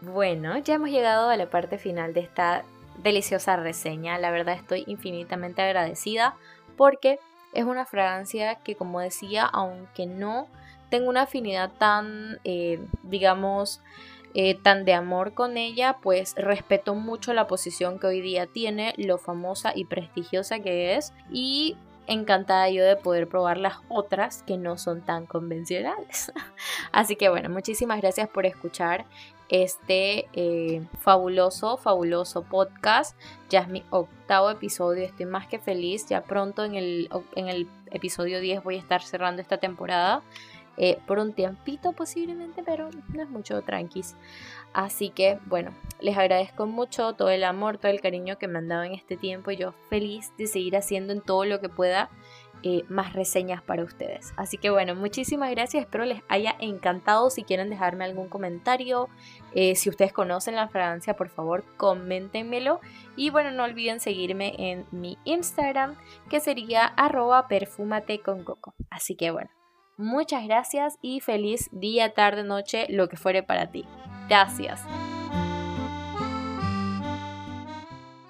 Bueno, 0.00 0.58
ya 0.58 0.74
hemos 0.74 0.90
llegado 0.90 1.30
a 1.30 1.36
la 1.36 1.48
parte 1.48 1.78
final 1.78 2.12
de 2.12 2.20
esta 2.20 2.64
deliciosa 3.02 3.56
reseña. 3.56 4.18
La 4.18 4.30
verdad 4.30 4.54
estoy 4.54 4.84
infinitamente 4.86 5.62
agradecida 5.62 6.34
porque 6.76 7.18
es 7.52 7.64
una 7.64 7.86
fragancia 7.86 8.56
que 8.56 8.74
como 8.74 9.00
decía, 9.00 9.44
aunque 9.46 10.06
no 10.06 10.48
tengo 10.90 11.08
una 11.08 11.22
afinidad 11.22 11.70
tan, 11.78 12.38
eh, 12.44 12.80
digamos, 13.02 13.80
eh, 14.34 14.56
tan 14.56 14.84
de 14.84 14.94
amor 14.94 15.32
con 15.32 15.56
ella, 15.56 15.98
pues 16.02 16.34
respeto 16.36 16.94
mucho 16.94 17.32
la 17.32 17.46
posición 17.46 17.98
que 17.98 18.08
hoy 18.08 18.20
día 18.20 18.46
tiene, 18.46 18.92
lo 18.96 19.18
famosa 19.18 19.72
y 19.74 19.84
prestigiosa 19.84 20.58
que 20.58 20.96
es 20.96 21.12
y 21.30 21.76
encantada 22.06 22.68
yo 22.68 22.84
de 22.84 22.96
poder 22.96 23.28
probar 23.28 23.58
las 23.58 23.76
otras 23.88 24.42
que 24.42 24.56
no 24.56 24.76
son 24.76 25.02
tan 25.02 25.26
convencionales. 25.26 26.32
Así 26.92 27.16
que 27.16 27.28
bueno, 27.28 27.48
muchísimas 27.48 28.00
gracias 28.00 28.28
por 28.28 28.44
escuchar 28.44 29.04
este 29.48 30.26
eh, 30.32 30.82
fabuloso, 31.00 31.76
fabuloso 31.76 32.42
podcast. 32.42 33.18
Ya 33.50 33.60
es 33.60 33.68
mi 33.68 33.84
octavo 33.90 34.50
episodio, 34.50 35.04
estoy 35.04 35.26
más 35.26 35.46
que 35.46 35.58
feliz. 35.58 36.06
Ya 36.08 36.22
pronto 36.22 36.64
en 36.64 36.74
el, 36.74 37.08
en 37.34 37.48
el 37.48 37.68
episodio 37.90 38.40
10 38.40 38.64
voy 38.64 38.76
a 38.76 38.80
estar 38.80 39.02
cerrando 39.02 39.42
esta 39.42 39.58
temporada. 39.58 40.22
Eh, 40.76 40.98
por 41.06 41.18
un 41.18 41.32
tiempito 41.32 41.92
posiblemente, 41.92 42.62
pero 42.64 42.90
no 43.08 43.22
es 43.22 43.28
mucho 43.28 43.62
tranquis. 43.62 44.16
Así 44.72 45.10
que 45.10 45.38
bueno, 45.46 45.72
les 46.00 46.16
agradezco 46.18 46.66
mucho 46.66 47.12
todo 47.12 47.30
el 47.30 47.44
amor, 47.44 47.78
todo 47.78 47.92
el 47.92 48.00
cariño 48.00 48.38
que 48.38 48.48
me 48.48 48.58
han 48.58 48.68
dado 48.68 48.82
en 48.82 48.92
este 48.92 49.16
tiempo 49.16 49.52
yo 49.52 49.72
feliz 49.88 50.32
de 50.36 50.46
seguir 50.46 50.76
haciendo 50.76 51.12
en 51.12 51.20
todo 51.20 51.44
lo 51.44 51.60
que 51.60 51.68
pueda 51.68 52.10
eh, 52.66 52.82
más 52.88 53.12
reseñas 53.12 53.62
para 53.62 53.84
ustedes. 53.84 54.32
Así 54.36 54.56
que 54.56 54.70
bueno, 54.70 54.94
muchísimas 54.94 55.50
gracias, 55.50 55.82
espero 55.82 56.06
les 56.06 56.22
haya 56.28 56.56
encantado. 56.60 57.28
Si 57.28 57.44
quieren 57.44 57.68
dejarme 57.68 58.04
algún 58.04 58.30
comentario, 58.30 59.10
eh, 59.54 59.74
si 59.76 59.90
ustedes 59.90 60.14
conocen 60.14 60.56
la 60.56 60.68
fragancia, 60.68 61.14
por 61.14 61.28
favor, 61.28 61.62
coméntenmelo. 61.76 62.80
Y 63.16 63.28
bueno, 63.28 63.50
no 63.50 63.64
olviden 63.64 64.00
seguirme 64.00 64.54
en 64.56 64.86
mi 64.92 65.18
Instagram, 65.24 65.96
que 66.30 66.40
sería 66.40 66.86
arroba 66.86 67.48
perfumate 67.48 68.20
con 68.20 68.44
coco. 68.44 68.74
Así 68.88 69.14
que 69.14 69.30
bueno, 69.30 69.50
muchas 69.96 70.44
gracias 70.44 70.98
y 71.02 71.20
feliz 71.20 71.68
día, 71.72 72.14
tarde, 72.14 72.44
noche, 72.44 72.86
lo 72.88 73.08
que 73.08 73.16
fuere 73.16 73.42
para 73.42 73.70
ti. 73.70 73.84
Gracias. 74.28 74.80